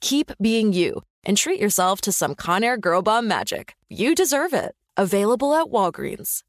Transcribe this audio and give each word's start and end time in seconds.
keep 0.00 0.32
being 0.40 0.72
you 0.72 1.02
and 1.24 1.36
treat 1.36 1.60
yourself 1.60 2.00
to 2.02 2.12
some 2.12 2.34
Conair 2.34 2.80
Girl 2.80 3.02
Bomb 3.02 3.28
magic. 3.28 3.74
You 3.88 4.14
deserve 4.14 4.52
it. 4.52 4.74
Available 4.96 5.54
at 5.54 5.66
Walgreens. 5.66 6.42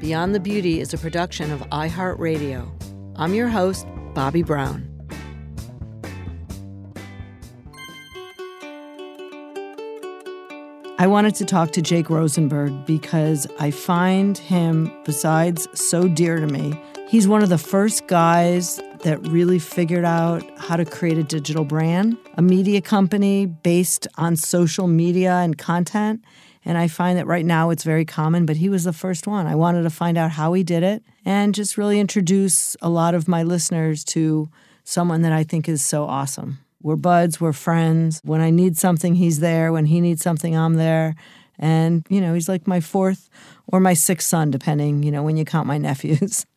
Beyond 0.00 0.34
the 0.34 0.40
Beauty 0.40 0.80
is 0.80 0.92
a 0.92 0.98
production 0.98 1.50
of 1.50 1.60
iHeartRadio. 1.70 2.70
I'm 3.16 3.32
your 3.32 3.48
host, 3.48 3.86
Bobbi 4.12 4.44
Brown. 4.44 4.92
I 10.98 11.06
wanted 11.06 11.34
to 11.36 11.44
talk 11.44 11.72
to 11.72 11.82
Jake 11.82 12.08
Rosenberg 12.08 12.86
because 12.86 13.46
I 13.58 13.70
find 13.70 14.38
him, 14.38 14.90
besides 15.04 15.68
so 15.74 16.08
dear 16.08 16.40
to 16.40 16.46
me, 16.46 16.80
he's 17.08 17.28
one 17.28 17.42
of 17.42 17.50
the 17.50 17.58
first 17.58 18.06
guys 18.06 18.80
that 19.06 19.24
really 19.28 19.60
figured 19.60 20.04
out 20.04 20.42
how 20.58 20.74
to 20.74 20.84
create 20.84 21.16
a 21.16 21.22
digital 21.22 21.64
brand, 21.64 22.16
a 22.34 22.42
media 22.42 22.80
company 22.80 23.46
based 23.46 24.08
on 24.18 24.34
social 24.34 24.88
media 24.88 25.34
and 25.34 25.56
content. 25.56 26.24
And 26.64 26.76
I 26.76 26.88
find 26.88 27.16
that 27.16 27.28
right 27.28 27.44
now 27.44 27.70
it's 27.70 27.84
very 27.84 28.04
common, 28.04 28.46
but 28.46 28.56
he 28.56 28.68
was 28.68 28.82
the 28.82 28.92
first 28.92 29.28
one. 29.28 29.46
I 29.46 29.54
wanted 29.54 29.84
to 29.84 29.90
find 29.90 30.18
out 30.18 30.32
how 30.32 30.54
he 30.54 30.64
did 30.64 30.82
it 30.82 31.04
and 31.24 31.54
just 31.54 31.78
really 31.78 32.00
introduce 32.00 32.76
a 32.82 32.88
lot 32.88 33.14
of 33.14 33.28
my 33.28 33.44
listeners 33.44 34.02
to 34.06 34.50
someone 34.82 35.22
that 35.22 35.32
I 35.32 35.44
think 35.44 35.68
is 35.68 35.84
so 35.84 36.02
awesome. 36.06 36.58
We're 36.82 36.96
buds, 36.96 37.40
we're 37.40 37.52
friends. 37.52 38.20
When 38.24 38.40
I 38.40 38.50
need 38.50 38.76
something, 38.76 39.14
he's 39.14 39.38
there. 39.38 39.72
When 39.72 39.86
he 39.86 40.00
needs 40.00 40.20
something, 40.20 40.56
I'm 40.56 40.74
there. 40.74 41.14
And, 41.60 42.04
you 42.08 42.20
know, 42.20 42.34
he's 42.34 42.48
like 42.48 42.66
my 42.66 42.80
fourth 42.80 43.30
or 43.68 43.78
my 43.78 43.94
sixth 43.94 44.26
son, 44.26 44.50
depending, 44.50 45.04
you 45.04 45.12
know, 45.12 45.22
when 45.22 45.36
you 45.36 45.44
count 45.44 45.68
my 45.68 45.78
nephews. 45.78 46.44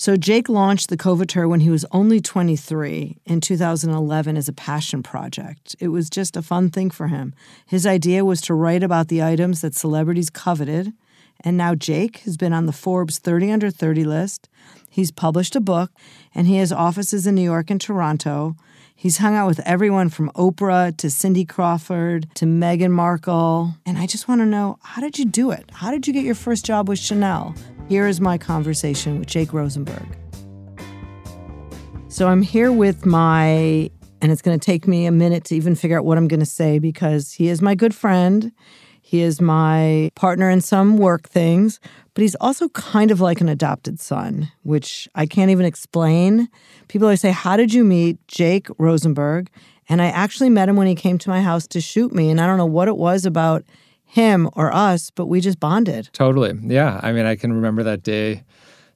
So 0.00 0.16
Jake 0.16 0.48
launched 0.48 0.90
the 0.90 0.96
Coveteur 0.96 1.48
when 1.48 1.58
he 1.58 1.70
was 1.70 1.84
only 1.90 2.20
23 2.20 3.18
in 3.26 3.40
2011 3.40 4.36
as 4.36 4.48
a 4.48 4.52
passion 4.52 5.02
project. 5.02 5.74
It 5.80 5.88
was 5.88 6.08
just 6.08 6.36
a 6.36 6.42
fun 6.42 6.70
thing 6.70 6.88
for 6.88 7.08
him. 7.08 7.34
His 7.66 7.84
idea 7.84 8.24
was 8.24 8.40
to 8.42 8.54
write 8.54 8.84
about 8.84 9.08
the 9.08 9.24
items 9.24 9.60
that 9.62 9.74
celebrities 9.74 10.30
coveted. 10.30 10.92
And 11.40 11.56
now 11.56 11.74
Jake 11.74 12.18
has 12.18 12.36
been 12.36 12.52
on 12.52 12.66
the 12.66 12.72
Forbes 12.72 13.18
30 13.18 13.50
under 13.50 13.72
30 13.72 14.04
list. 14.04 14.48
He's 14.88 15.10
published 15.10 15.56
a 15.56 15.60
book 15.60 15.90
and 16.32 16.46
he 16.46 16.58
has 16.58 16.70
offices 16.70 17.26
in 17.26 17.34
New 17.34 17.42
York 17.42 17.68
and 17.68 17.80
Toronto. 17.80 18.54
He's 19.00 19.18
hung 19.18 19.36
out 19.36 19.46
with 19.46 19.60
everyone 19.60 20.08
from 20.08 20.28
Oprah 20.32 20.96
to 20.96 21.08
Cindy 21.08 21.44
Crawford 21.44 22.26
to 22.34 22.46
Meghan 22.46 22.90
Markle. 22.90 23.72
And 23.86 23.96
I 23.96 24.06
just 24.06 24.26
want 24.26 24.40
to 24.40 24.44
know 24.44 24.80
how 24.82 25.00
did 25.00 25.20
you 25.20 25.24
do 25.24 25.52
it? 25.52 25.70
How 25.72 25.92
did 25.92 26.08
you 26.08 26.12
get 26.12 26.24
your 26.24 26.34
first 26.34 26.66
job 26.66 26.88
with 26.88 26.98
Chanel? 26.98 27.54
Here 27.88 28.08
is 28.08 28.20
my 28.20 28.38
conversation 28.38 29.20
with 29.20 29.28
Jake 29.28 29.52
Rosenberg. 29.52 30.04
So 32.08 32.26
I'm 32.26 32.42
here 32.42 32.72
with 32.72 33.06
my, 33.06 33.88
and 34.20 34.32
it's 34.32 34.42
going 34.42 34.58
to 34.58 34.66
take 34.66 34.88
me 34.88 35.06
a 35.06 35.12
minute 35.12 35.44
to 35.44 35.54
even 35.54 35.76
figure 35.76 35.96
out 35.96 36.04
what 36.04 36.18
I'm 36.18 36.26
going 36.26 36.40
to 36.40 36.46
say 36.46 36.80
because 36.80 37.30
he 37.30 37.46
is 37.46 37.62
my 37.62 37.76
good 37.76 37.94
friend. 37.94 38.50
He 39.08 39.22
is 39.22 39.40
my 39.40 40.10
partner 40.16 40.50
in 40.50 40.60
some 40.60 40.98
work 40.98 41.30
things, 41.30 41.80
but 42.12 42.20
he's 42.20 42.34
also 42.42 42.68
kind 42.68 43.10
of 43.10 43.22
like 43.22 43.40
an 43.40 43.48
adopted 43.48 43.98
son, 44.00 44.52
which 44.64 45.08
I 45.14 45.24
can't 45.24 45.50
even 45.50 45.64
explain. 45.64 46.50
People 46.88 47.06
always 47.06 47.22
say, 47.22 47.30
How 47.30 47.56
did 47.56 47.72
you 47.72 47.84
meet 47.84 48.18
Jake 48.28 48.66
Rosenberg? 48.76 49.48
And 49.88 50.02
I 50.02 50.08
actually 50.08 50.50
met 50.50 50.68
him 50.68 50.76
when 50.76 50.88
he 50.88 50.94
came 50.94 51.16
to 51.16 51.30
my 51.30 51.40
house 51.40 51.66
to 51.68 51.80
shoot 51.80 52.12
me. 52.12 52.28
And 52.28 52.38
I 52.38 52.46
don't 52.46 52.58
know 52.58 52.66
what 52.66 52.86
it 52.86 52.98
was 52.98 53.24
about 53.24 53.64
him 54.04 54.50
or 54.52 54.70
us, 54.74 55.10
but 55.10 55.24
we 55.24 55.40
just 55.40 55.58
bonded. 55.58 56.10
Totally. 56.12 56.52
Yeah. 56.62 57.00
I 57.02 57.12
mean, 57.12 57.24
I 57.24 57.34
can 57.34 57.54
remember 57.54 57.82
that 57.84 58.02
day 58.02 58.44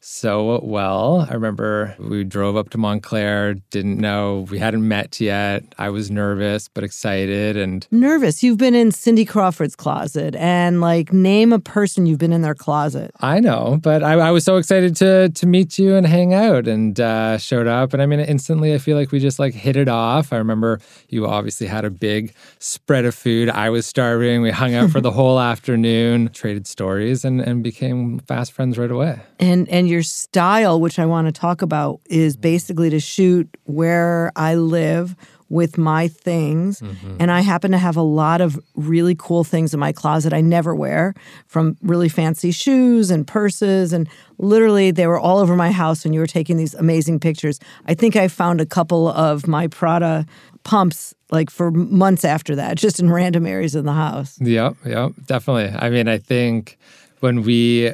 so 0.05 0.61
well. 0.65 1.27
I 1.31 1.35
remember 1.35 1.95
we 1.99 2.25
drove 2.25 2.57
up 2.57 2.71
to 2.71 2.79
Montclair, 2.79 3.55
didn't 3.71 3.99
know, 3.99 4.47
we 4.51 4.59
hadn't 4.59 4.87
met 4.87 5.21
yet. 5.21 5.63
I 5.79 5.91
was 5.91 6.11
nervous, 6.11 6.69
but 6.69 6.83
excited 6.83 7.57
and 7.57 7.87
nervous. 7.93 8.43
You've 8.43 8.59
been 8.59 8.75
in 8.75 8.91
Cindy 8.91 9.25
Crawford's 9.25 9.77
closet 9.77 10.35
and 10.37 10.81
like 10.81 11.13
name 11.13 11.53
a 11.53 11.61
person 11.61 12.07
you've 12.07 12.19
been 12.19 12.33
in 12.33 12.43
their 12.43 12.55
closet. 12.55 13.13
I 13.21 13.39
know, 13.39 13.79
but 13.81 14.03
I, 14.03 14.15
I 14.15 14.31
was 14.33 14.45
so 14.45 14.57
excited 14.57 14.97
to 14.97 15.29
to 15.29 15.47
meet 15.47 15.79
you 15.79 15.95
and 15.95 16.05
hang 16.05 16.34
out 16.34 16.67
and 16.67 16.99
uh, 16.99 17.39
showed 17.39 17.69
up. 17.69 17.93
And 17.93 18.03
I 18.03 18.07
mean, 18.07 18.21
instantly, 18.21 18.75
I 18.75 18.79
feel 18.79 18.97
like 18.97 19.13
we 19.13 19.21
just 19.21 19.39
like 19.39 19.55
hit 19.55 19.77
it 19.77 19.89
off. 19.89 20.33
I 20.33 20.37
remember 20.37 20.81
you 21.09 21.27
obviously 21.29 21.69
had 21.69 21.84
a 21.84 21.91
big 21.91 22.34
spread 22.59 23.05
of 23.05 23.15
food. 23.15 23.49
I 23.51 23.71
was 23.71 23.87
starving. 23.87 24.43
We 24.43 24.51
hung 24.51 24.75
out 24.75 24.91
for 24.91 25.01
the 25.01 25.11
whole 25.13 25.39
afternoon, 25.39 26.31
traded 26.33 26.67
stories, 26.67 27.25
and, 27.25 27.41
and 27.41 27.63
became 27.63 28.19
fast 28.21 28.53
friends 28.53 28.79
right 28.79 28.91
away. 28.91 29.21
And 29.39 29.69
and 29.69 29.91
your 29.92 30.03
style, 30.03 30.80
which 30.80 30.98
I 30.98 31.06
want 31.06 31.28
to 31.28 31.32
talk 31.32 31.62
about, 31.62 32.00
is 32.06 32.36
basically 32.36 32.91
to 32.91 32.98
shoot 32.98 33.48
where 33.64 34.32
I 34.34 34.56
live 34.56 35.14
with 35.48 35.76
my 35.76 36.08
things. 36.08 36.80
Mm-hmm. 36.80 37.19
And 37.20 37.30
I 37.30 37.42
happen 37.42 37.72
to 37.72 37.78
have 37.78 37.98
a 37.98 38.03
lot 38.03 38.41
of 38.41 38.58
really 38.75 39.14
cool 39.14 39.44
things 39.44 39.75
in 39.75 39.80
my 39.80 39.92
closet 39.92 40.32
I 40.32 40.41
never 40.41 40.75
wear, 40.75 41.12
from 41.47 41.76
really 41.82 42.08
fancy 42.08 42.53
shoes 42.53 43.10
and 43.10 43.26
purses. 43.26 43.92
And 43.92 44.08
literally, 44.38 44.91
they 44.92 45.06
were 45.06 45.20
all 45.20 45.38
over 45.38 45.54
my 45.54 45.70
house 45.70 46.04
when 46.04 46.14
you 46.14 46.20
were 46.20 46.26
taking 46.26 46.56
these 46.56 46.72
amazing 46.74 47.20
pictures. 47.20 47.60
I 47.86 47.92
think 47.92 48.16
I 48.16 48.28
found 48.28 48.62
a 48.62 48.66
couple 48.66 49.09
of 49.09 49.47
my 49.47 49.66
Prada 49.66 50.24
pumps 50.64 51.14
like 51.30 51.50
for 51.50 51.70
months 51.70 52.24
after 52.24 52.56
that, 52.56 52.78
just 52.78 52.98
in 52.98 53.10
random 53.10 53.47
areas 53.47 53.74
in 53.74 53.84
the 53.84 53.92
house. 53.92 54.41
Yep, 54.41 54.77
yep, 54.86 55.12
definitely. 55.27 55.74
I 55.78 55.91
mean, 55.91 56.09
I 56.09 56.16
think 56.16 56.78
when 57.21 57.42
we 57.42 57.92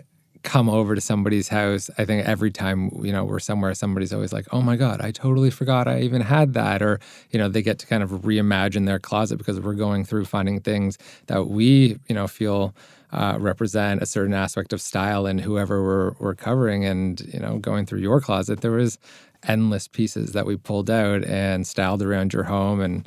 come 0.49 0.71
over 0.71 0.95
to 0.95 1.01
somebody's 1.01 1.49
house, 1.49 1.91
I 1.99 2.07
think 2.07 2.27
every 2.27 2.51
time, 2.51 2.91
you 3.03 3.13
know, 3.13 3.23
we're 3.23 3.39
somewhere, 3.39 3.75
somebody's 3.75 4.15
always 4.15 4.33
like, 4.33 4.47
oh 4.51 4.63
my 4.63 4.77
God, 4.77 5.03
I 5.03 5.11
totally 5.11 5.51
forgot 5.51 5.87
I 5.87 6.01
even 6.01 6.23
had 6.23 6.55
that. 6.55 6.81
Or, 6.81 7.01
you 7.31 7.39
know, 7.39 7.51
they 7.51 7.61
get 7.61 7.79
to 7.81 7.87
kind 7.87 8.03
of 8.03 8.11
reimagine 8.11 8.87
their 8.87 8.99
closet 8.99 9.37
because 9.37 9.61
we're 9.61 9.75
going 9.75 10.07
through 10.07 10.25
finding 10.25 10.59
things 10.61 10.97
that 11.27 11.49
we, 11.49 11.99
you 12.09 12.15
know, 12.15 12.27
feel 12.27 12.75
uh, 13.13 13.37
represent 13.39 14.01
a 14.01 14.07
certain 14.07 14.33
aspect 14.33 14.73
of 14.73 14.81
style 14.81 15.27
and 15.27 15.43
whoever 15.43 15.83
we're, 15.83 16.13
we're 16.19 16.35
covering. 16.35 16.83
And, 16.83 17.21
you 17.21 17.41
know, 17.41 17.59
going 17.59 17.85
through 17.85 18.01
your 18.01 18.19
closet, 18.19 18.63
there 18.63 18.73
was 18.73 18.99
endless 19.47 19.87
pieces 19.87 20.33
that 20.33 20.47
we 20.47 20.57
pulled 20.57 20.89
out 20.89 21.25
and 21.25 21.67
styled 21.67 22.03
around 22.03 22.33
your 22.33 22.45
home. 22.45 22.81
And 22.81 23.07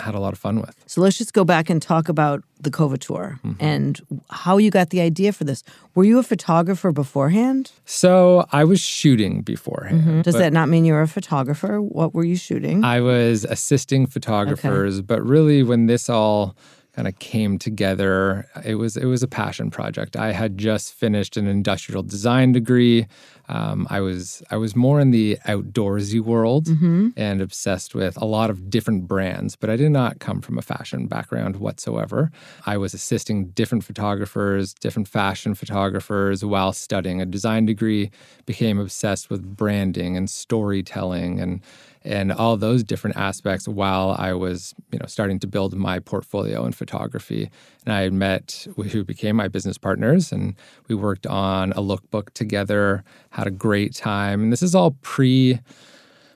had 0.00 0.14
a 0.14 0.20
lot 0.20 0.32
of 0.32 0.38
fun 0.38 0.60
with. 0.60 0.74
So 0.86 1.00
let's 1.00 1.18
just 1.18 1.32
go 1.32 1.44
back 1.44 1.70
and 1.70 1.80
talk 1.80 2.08
about 2.08 2.42
the 2.60 2.70
Coveteur 2.70 3.38
Mm-hmm. 3.44 3.52
and 3.60 4.00
how 4.30 4.58
you 4.58 4.70
got 4.70 4.90
the 4.90 5.00
idea 5.00 5.32
for 5.32 5.44
this. 5.44 5.62
Were 5.94 6.04
you 6.04 6.18
a 6.18 6.22
photographer 6.22 6.92
beforehand? 6.92 7.70
So 7.84 8.46
I 8.52 8.64
was 8.64 8.80
shooting 8.80 9.42
beforehand. 9.42 10.24
Does 10.24 10.34
that 10.34 10.52
not 10.52 10.68
mean 10.68 10.84
you're 10.84 11.02
a 11.02 11.08
photographer? 11.08 11.80
What 11.80 12.14
were 12.14 12.24
you 12.24 12.36
shooting? 12.36 12.84
I 12.84 13.00
was 13.00 13.44
assisting 13.44 14.06
photographers, 14.06 15.00
but 15.02 15.22
really 15.24 15.62
when 15.62 15.86
this 15.86 16.08
all 16.08 16.56
kind 16.94 17.06
of 17.08 17.18
came 17.18 17.58
together, 17.58 18.46
it 18.64 18.74
was 18.74 18.96
it 18.96 19.06
was 19.06 19.22
a 19.22 19.28
passion 19.28 19.70
project. 19.70 20.16
I 20.16 20.32
had 20.32 20.58
just 20.58 20.92
finished 20.92 21.36
an 21.36 21.46
industrial 21.46 22.02
design 22.02 22.52
degree. 22.52 23.06
Um, 23.48 23.86
I 23.90 24.00
was 24.00 24.42
I 24.50 24.56
was 24.56 24.76
more 24.76 25.00
in 25.00 25.10
the 25.10 25.36
outdoorsy 25.46 26.20
world 26.20 26.68
and 27.16 27.40
obsessed 27.40 27.94
with 27.94 28.16
a 28.20 28.24
lot 28.24 28.50
of 28.50 28.70
different 28.70 29.08
brands, 29.08 29.56
but 29.56 29.70
I 29.70 29.76
did 29.76 29.90
not 29.90 30.20
come 30.20 30.40
from 30.40 30.58
a 30.58 30.62
fashion 30.62 31.06
background 31.06 31.56
whatsoever. 31.56 32.30
I 32.66 32.76
was 32.76 32.94
assisting 32.94 33.46
different 33.50 33.84
photographers, 33.84 34.74
different 34.74 35.08
fashion 35.08 35.54
photographers 35.54 36.44
while 36.44 36.72
studying 36.72 37.20
a 37.20 37.26
design 37.26 37.66
degree. 37.66 38.10
Became 38.46 38.78
obsessed 38.80 39.30
with 39.30 39.56
branding 39.56 40.16
and 40.16 40.28
storytelling 40.28 41.40
and 41.40 41.60
and 42.02 42.32
all 42.32 42.56
those 42.56 42.82
different 42.82 43.16
aspects 43.16 43.68
while 43.68 44.16
I 44.18 44.32
was, 44.32 44.74
you 44.90 44.98
know, 44.98 45.06
starting 45.06 45.38
to 45.40 45.46
build 45.46 45.74
my 45.74 45.98
portfolio 45.98 46.64
in 46.64 46.72
photography. 46.72 47.50
And 47.84 47.92
I 47.92 48.08
met 48.10 48.66
who 48.76 49.04
became 49.04 49.36
my 49.36 49.48
business 49.48 49.78
partners, 49.78 50.32
and 50.32 50.54
we 50.88 50.94
worked 50.94 51.26
on 51.26 51.72
a 51.72 51.80
lookbook 51.80 52.30
together. 52.32 53.04
Had 53.30 53.46
a 53.46 53.50
great 53.50 53.94
time, 53.94 54.42
and 54.42 54.52
this 54.52 54.62
is 54.62 54.74
all 54.74 54.92
pre. 55.02 55.60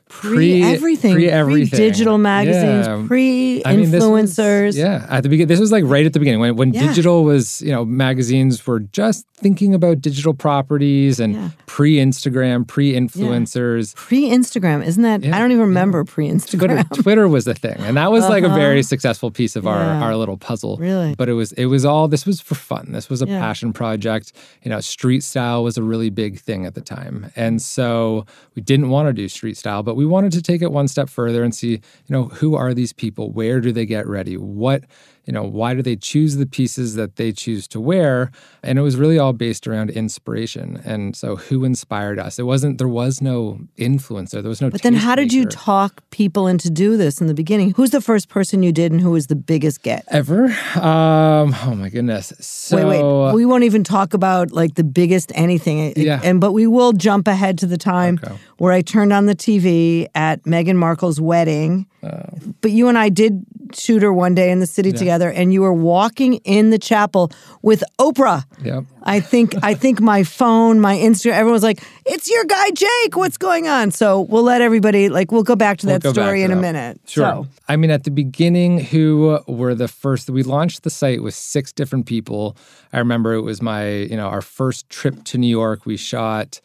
Pre 0.09 0.63
everything, 0.63 1.15
pre 1.15 1.29
everything, 1.29 1.77
digital 1.79 2.19
magazines, 2.19 3.09
pre 3.09 3.63
I 3.65 3.75
mean, 3.75 3.87
influencers. 3.87 4.77
yeah, 4.77 5.07
at 5.09 5.23
the 5.23 5.29
beginning, 5.29 5.49
this 5.49 5.59
was 5.59 5.73
like 5.73 5.83
right 5.87 6.05
at 6.07 6.13
the 6.13 6.19
beginning 6.19 6.41
when 6.41 6.57
when 6.57 6.73
Yeah. 6.75 6.87
digital 6.87 7.25
was, 7.25 7.61
you 7.63 7.73
know, 7.73 7.85
magazines 7.85 8.65
were 8.67 8.81
just 8.81 9.27
thinking 9.37 9.75
about 9.75 10.01
digital 10.01 10.33
properties 10.35 11.19
and 11.19 11.35
Yeah. 11.35 11.49
pre 11.67 11.97
Instagram, 11.97 12.67
pre 12.67 12.93
influencers. 12.93 13.95
Pre 13.97 14.29
Instagram, 14.31 14.85
isn't 14.87 15.03
that? 15.03 15.25
Yeah, 15.25 15.35
I 15.37 15.39
don't 15.41 15.51
even 15.53 15.63
remember 15.65 16.05
pre 16.05 16.29
Instagram. 16.29 16.89
Twitter 17.03 17.27
was 17.27 17.45
the 17.47 17.55
thing, 17.55 17.77
and 17.81 17.97
that 17.97 18.13
was 18.13 18.25
like 18.29 18.45
a 18.45 18.49
very 18.49 18.83
successful 18.83 19.31
piece 19.31 19.57
of 19.57 19.67
our 19.67 19.81
Uh-huh. 19.81 20.05
Our 20.05 20.17
little 20.17 20.37
puzzle. 20.37 20.77
Really? 20.79 21.15
but 21.17 21.29
it 21.29 21.33
was 21.33 21.53
it 21.53 21.67
was 21.67 21.85
all 21.85 22.09
this 22.09 22.27
was 22.27 22.41
for 22.41 22.55
fun. 22.55 22.89
This 22.93 23.09
was 23.11 23.23
a 23.23 23.27
Yeah. 23.27 23.41
passion 23.41 23.73
project. 23.73 24.33
You 24.63 24.71
know, 24.71 24.81
street 24.81 25.23
style 25.25 25.65
was 25.65 25.77
a 25.79 25.83
really 25.83 26.11
big 26.11 26.39
thing 26.39 26.67
at 26.67 26.75
the 26.75 26.81
time, 26.81 27.27
and 27.37 27.61
so 27.63 28.27
we 28.55 28.63
didn't 28.63 28.91
want 28.91 29.09
to 29.09 29.13
do 29.13 29.29
street 29.29 29.57
style, 29.57 29.83
but 29.83 29.94
we 29.95 30.07
wanted 30.07 30.33
to 30.33 30.43
take 30.43 30.63
it 30.63 30.73
one 30.73 30.89
step 30.89 31.09
further 31.09 31.43
and 31.43 31.55
see, 31.55 31.71
you 31.71 31.81
know, 32.09 32.25
who 32.25 32.55
are 32.55 32.75
these 32.75 32.93
people? 32.93 33.31
Where 33.31 33.61
do 33.61 33.73
they 33.73 33.87
get 33.87 34.07
ready? 34.07 34.37
What 34.37 34.85
you 35.27 35.33
know, 35.33 35.43
why 35.43 35.75
do 35.75 35.83
they 35.83 35.97
choose 35.97 36.37
the 36.37 36.47
pieces 36.47 36.95
that 36.97 37.17
they 37.17 37.33
choose 37.33 37.67
to 37.69 37.81
wear? 37.81 38.31
And 38.63 38.79
it 38.79 38.83
was 38.83 38.97
really 38.97 39.19
all 39.19 39.33
based 39.33 39.67
around 39.67 39.91
inspiration. 39.91 40.81
And 40.85 41.17
so, 41.17 41.37
who 41.37 41.65
inspired 41.65 42.19
us? 42.19 42.39
It 42.39 42.45
wasn't. 42.45 42.79
There 42.79 42.89
was 42.89 43.21
no 43.21 43.61
influencer. 43.79 44.41
There 44.43 44.49
was 44.49 44.61
no. 44.61 44.71
But 44.71 44.83
then, 44.83 44.95
how 44.95 45.15
did 45.15 45.33
you 45.33 45.47
talk 45.47 46.03
people 46.11 46.47
into 46.47 46.71
do 46.71 46.97
this 46.97 47.21
in 47.21 47.27
the 47.27 47.35
beginning? 47.35 47.71
Who's 47.73 47.91
the 47.91 48.01
first 48.01 48.29
person 48.29 48.63
you 48.63 48.73
did, 48.73 48.93
and 48.93 49.01
who 49.01 49.11
was 49.11 49.27
the 49.27 49.37
biggest 49.37 49.83
get? 49.83 50.05
ever? 50.09 50.45
Um, 50.77 51.55
oh 51.65 51.75
my 51.77 51.89
goodness. 51.89 52.33
So 52.41 52.77
wait, 52.77 53.03
wait. 53.03 53.35
We 53.35 53.47
won't 53.47 53.65
even 53.65 53.85
talk 53.85 54.15
about 54.15 54.53
like 54.53 54.75
the 54.75 54.85
biggest 54.85 55.33
anything. 55.35 55.93
Yeah. 55.97 56.21
And 56.23 56.41
but 56.41 56.53
we 56.53 56.67
will 56.67 56.93
jump 56.93 57.27
ahead 57.29 57.59
to 57.59 57.67
the 57.67 57.79
time 57.79 58.19
Okay. 58.23 58.37
where 58.59 58.73
I 58.73 58.83
turned 58.83 59.13
on 59.13 59.27
the 59.27 59.35
TV 59.35 60.07
at 60.15 60.43
Meghan 60.45 60.77
Markle's 60.77 61.21
wedding. 61.21 61.87
Oh. 62.03 62.23
But 62.61 62.71
you 62.71 62.89
and 62.89 62.99
I 62.99 63.09
did 63.09 63.45
shoot 63.73 64.03
her 64.03 64.13
one 64.13 64.35
day 64.35 64.51
in 64.51 64.61
the 64.61 64.67
city 64.67 64.93
together, 64.93 65.14
and 65.23 65.53
you 65.53 65.63
were 65.63 65.73
walking 65.73 66.35
in 66.45 66.71
the 66.71 66.79
chapel 66.79 67.31
with 67.63 67.83
Oprah. 67.99 68.45
Yep. 68.63 68.85
I 69.03 69.21
think 69.21 69.55
I 69.63 69.75
think 69.75 70.01
my 70.01 70.23
phone, 70.23 70.81
my 70.81 70.97
Instagram, 70.97 71.33
everyone's 71.33 71.63
like, 71.63 71.83
"It's 72.07 72.31
your 72.31 72.45
guy 72.45 72.71
Jake. 72.71 73.17
What's 73.17 73.37
going 73.37 73.69
on?" 73.69 73.91
So 73.91 74.23
we'll 74.23 74.43
let 74.43 74.61
everybody 74.61 75.09
like 75.09 75.31
we'll 75.31 75.43
go 75.43 75.57
back 75.57 75.79
to 75.79 75.87
We'll 75.87 75.99
that 75.99 76.11
story 76.11 76.41
to 76.41 76.47
in 76.47 76.53
a 76.53 76.57
minute. 76.57 77.01
Sure. 77.07 77.25
So, 77.25 77.47
I 77.69 77.77
mean, 77.77 77.91
at 77.91 78.05
the 78.05 78.11
beginning, 78.11 78.81
who 78.81 79.41
were 79.47 79.75
the 79.75 79.89
first? 79.89 80.31
We 80.31 80.43
launched 80.43 80.83
the 80.83 80.91
site 80.91 81.23
with 81.23 81.35
six 81.35 81.73
different 81.73 82.07
people. 82.07 82.57
I 82.93 82.99
remember 82.99 83.35
it 83.35 83.43
was 83.43 83.61
my, 83.61 83.89
you 83.89 84.17
know, 84.17 84.29
our 84.29 84.43
first 84.43 84.89
trip 84.89 85.25
to 85.25 85.39
New 85.39 85.49
York. 85.49 85.85
We 85.85 85.97
shot 85.97 86.61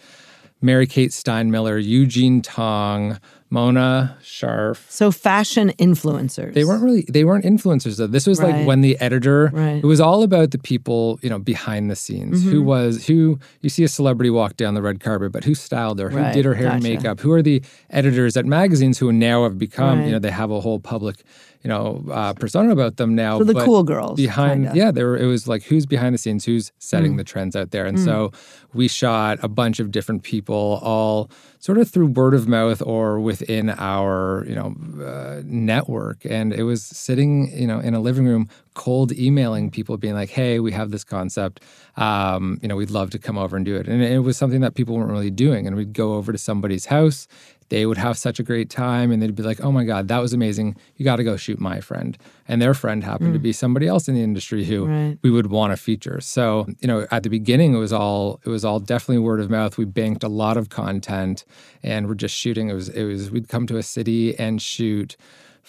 Mary 0.62 0.88
Kate 0.88 1.12
Steinmiller, 1.12 1.84
Eugene 1.84 2.42
Tong, 2.42 3.20
Mona 3.52 4.16
Sharf. 4.22 4.86
so 4.90 5.12
fashion 5.12 5.72
influencers. 5.80 6.54
They 6.54 6.64
weren't 6.64 6.84
really 6.84 7.02
they 7.10 7.24
weren't 7.24 7.46
influencers 7.46 7.98
though. 7.98 8.08
This 8.08 8.28
was 8.28 8.40
Right. 8.40 8.56
like 8.58 8.68
when 8.68 8.82
the 8.82 8.96
editor 9.00 9.46
Right. 9.46 9.52
Mm-hmm. 9.78 9.78
it 9.78 9.86
was 9.86 10.00
all 10.00 10.22
about 10.24 10.52
the 10.52 10.60
people, 10.60 11.20
you 11.24 11.30
know, 11.30 11.40
behind 11.40 11.90
the 11.90 11.96
scenes. 11.96 12.44
Who 12.44 12.62
was 12.62 13.08
who 13.08 13.40
you 13.62 13.70
see 13.70 13.84
a 13.84 13.88
celebrity 13.88 14.30
walk 14.30 14.56
down 14.56 14.76
the 14.76 14.82
red 14.82 15.00
carpet, 15.00 15.32
but 15.32 15.44
who 15.46 15.56
styled 15.56 16.00
her, 16.00 16.10
who 16.10 16.18
Right. 16.18 16.34
did 16.34 16.46
her 16.46 16.54
hair 16.54 16.70
and 16.70 16.84
makeup, 16.84 17.20
who 17.22 17.32
are 17.32 17.42
the 17.42 17.62
editors 17.90 18.38
at 18.38 18.46
magazines 18.46 19.00
who 19.00 19.12
now 19.12 19.44
have 19.44 19.58
become, 19.58 20.04
you 20.06 20.12
know, 20.12 20.20
they 20.20 20.32
have 20.32 20.52
a 20.52 20.62
whole 20.62 20.80
public, 20.80 21.18
you 21.64 21.68
know, 21.68 22.04
uh, 22.12 22.34
persona 22.34 22.72
about 22.72 22.96
them 22.98 23.16
now. 23.16 23.38
So 23.38 23.44
the 23.44 23.54
but 23.54 23.66
cool 23.66 23.84
girls, 23.84 24.16
behind 24.18 24.66
kinda. 24.66 24.78
yeah, 24.80 24.92
there 24.92 25.18
it 25.18 25.26
was 25.26 25.46
like 25.48 25.64
who's 25.64 25.86
behind 25.86 26.14
the 26.14 26.18
scenes, 26.18 26.46
who's 26.46 26.70
Mm. 26.70 26.74
setting 26.78 27.18
the 27.18 27.24
trends 27.26 27.56
out 27.56 27.72
there. 27.72 27.86
And 27.86 28.00
so 28.00 28.32
we 28.74 28.88
shot 28.88 29.40
a 29.44 29.48
bunch 29.50 29.80
of 29.80 29.92
different 29.92 30.24
people 30.24 30.80
all 30.82 31.30
sort 31.60 31.78
of 31.78 31.90
through 31.90 32.08
word 32.08 32.34
of 32.34 32.48
mouth 32.48 32.82
or 32.86 33.20
within 33.20 33.70
our, 33.72 34.46
you 34.48 34.56
know, 34.56 34.74
uh, 35.06 35.42
network. 35.44 36.26
And 36.26 36.54
it 36.54 36.64
was 36.64 36.82
sitting, 36.84 37.52
you 37.54 37.68
know, 37.68 37.80
in 37.80 37.94
a 37.94 38.00
living 38.00 38.26
room, 38.26 38.48
cold 38.76 39.12
emailing 39.12 39.70
people, 39.70 39.98
being 39.98 40.14
like, 40.14 40.30
"Hey, 40.30 40.60
we 40.62 40.72
have 40.72 40.92
this 40.92 41.04
concept. 41.04 41.62
Um, 41.98 42.60
you 42.62 42.68
know, 42.70 42.78
we'd 42.78 42.92
love 42.92 43.10
to 43.10 43.20
come 43.20 43.38
over 43.38 43.58
and 43.58 43.66
do 43.66 43.76
it." 43.76 43.88
And 43.90 44.02
it 44.02 44.20
was 44.20 44.38
something 44.38 44.62
that 44.62 44.76
people 44.76 44.96
weren't 44.96 45.12
really 45.12 45.32
doing. 45.32 45.68
And 45.68 45.76
we'd 45.76 45.92
go 45.94 46.14
over 46.14 46.32
to 46.32 46.38
somebody's 46.38 46.86
house. 46.86 47.28
They 47.70 47.86
would 47.86 47.98
have 47.98 48.18
such 48.18 48.40
a 48.40 48.44
great 48.44 48.70
time, 48.70 49.12
and 49.12 49.22
they'd 49.22 49.36
be 49.36 49.44
like, 49.44 49.62
"Oh 49.62 49.72
my 49.72 49.84
God, 49.84 50.08
that 50.08 50.20
was 50.20 50.34
amazing! 50.34 50.76
You 50.98 51.06
got 51.06 51.18
to 51.18 51.24
go 51.24 51.38
shoot 51.38 51.60
my 51.60 51.80
friend." 51.80 52.18
And 52.48 52.62
their 52.62 52.74
friend 52.74 53.04
happened 53.04 53.34
to 53.34 53.40
mm. 53.40 53.44
be 53.44 53.54
somebody 53.54 53.88
else 53.88 54.08
in 54.08 54.16
the 54.16 54.24
industry 54.24 54.66
who 54.66 54.86
Right. 54.86 55.18
we 55.22 55.30
would 55.30 55.48
want 55.48 55.72
to 55.72 55.78
feature. 55.78 56.20
So, 56.20 56.68
you 56.80 56.88
know, 56.88 57.08
at 57.12 57.24
the 57.24 57.30
beginning, 57.30 57.76
it 57.76 57.78
was 57.78 57.94
all 57.94 58.40
it 58.44 58.50
was 58.50 58.66
all 58.66 58.80
definitely 58.80 59.20
word 59.20 59.40
of 59.40 59.50
mouth. 59.50 59.78
We 59.78 59.86
banked 59.86 60.24
a 60.24 60.30
lot 60.30 60.58
of 60.58 60.70
content, 60.70 61.46
and 61.84 62.08
we're 62.08 62.16
just 62.16 62.36
shooting. 62.36 62.70
It 62.70 62.74
was 62.74 62.90
it 62.90 63.04
was 63.04 63.32
we'd 63.32 63.48
come 63.50 63.68
to 63.68 63.78
a 63.78 63.84
city 63.84 64.38
and 64.38 64.62
shoot 64.62 65.16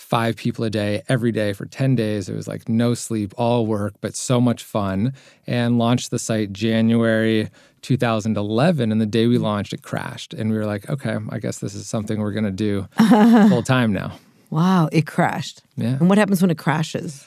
five 0.00 0.35
people 0.35 0.64
a 0.64 0.70
day 0.70 1.02
every 1.08 1.31
day 1.31 1.52
for 1.52 1.67
10 1.67 1.94
days. 1.94 2.29
It 2.29 2.35
was 2.35 2.49
like 2.49 2.69
no 2.69 2.94
sleep, 2.94 3.35
all 3.37 3.67
work, 3.67 3.94
but 4.00 4.17
so 4.17 4.41
much 4.41 4.64
fun. 4.64 5.12
And 5.47 5.79
launched 5.79 6.11
the 6.11 6.19
site 6.19 6.52
January 6.52 7.50
2011. 7.82 8.91
And 8.91 9.00
the 9.00 9.06
day 9.06 9.26
we 9.26 9.37
launched, 9.37 9.75
it 9.75 9.82
crashed. 9.82 10.32
And 10.32 10.50
we 10.50 10.56
were 10.56 10.64
like, 10.64 10.88
okay, 10.88 11.19
I 11.29 11.38
guess 11.38 11.58
this 11.58 11.75
is 11.75 11.87
something 11.87 12.19
we're 12.19 12.32
going 12.32 12.44
to 12.44 12.50
do 12.50 12.88
full 13.49 13.62
time 13.62 13.93
now. 13.93 14.19
Wow, 14.49 14.88
it 14.91 15.06
crashed. 15.06 15.62
Yeah. 15.76 15.99
And 16.00 16.08
what 16.08 16.19
happens 16.19 16.41
when 16.41 16.50
it 16.50 16.58
crashes? 16.58 17.26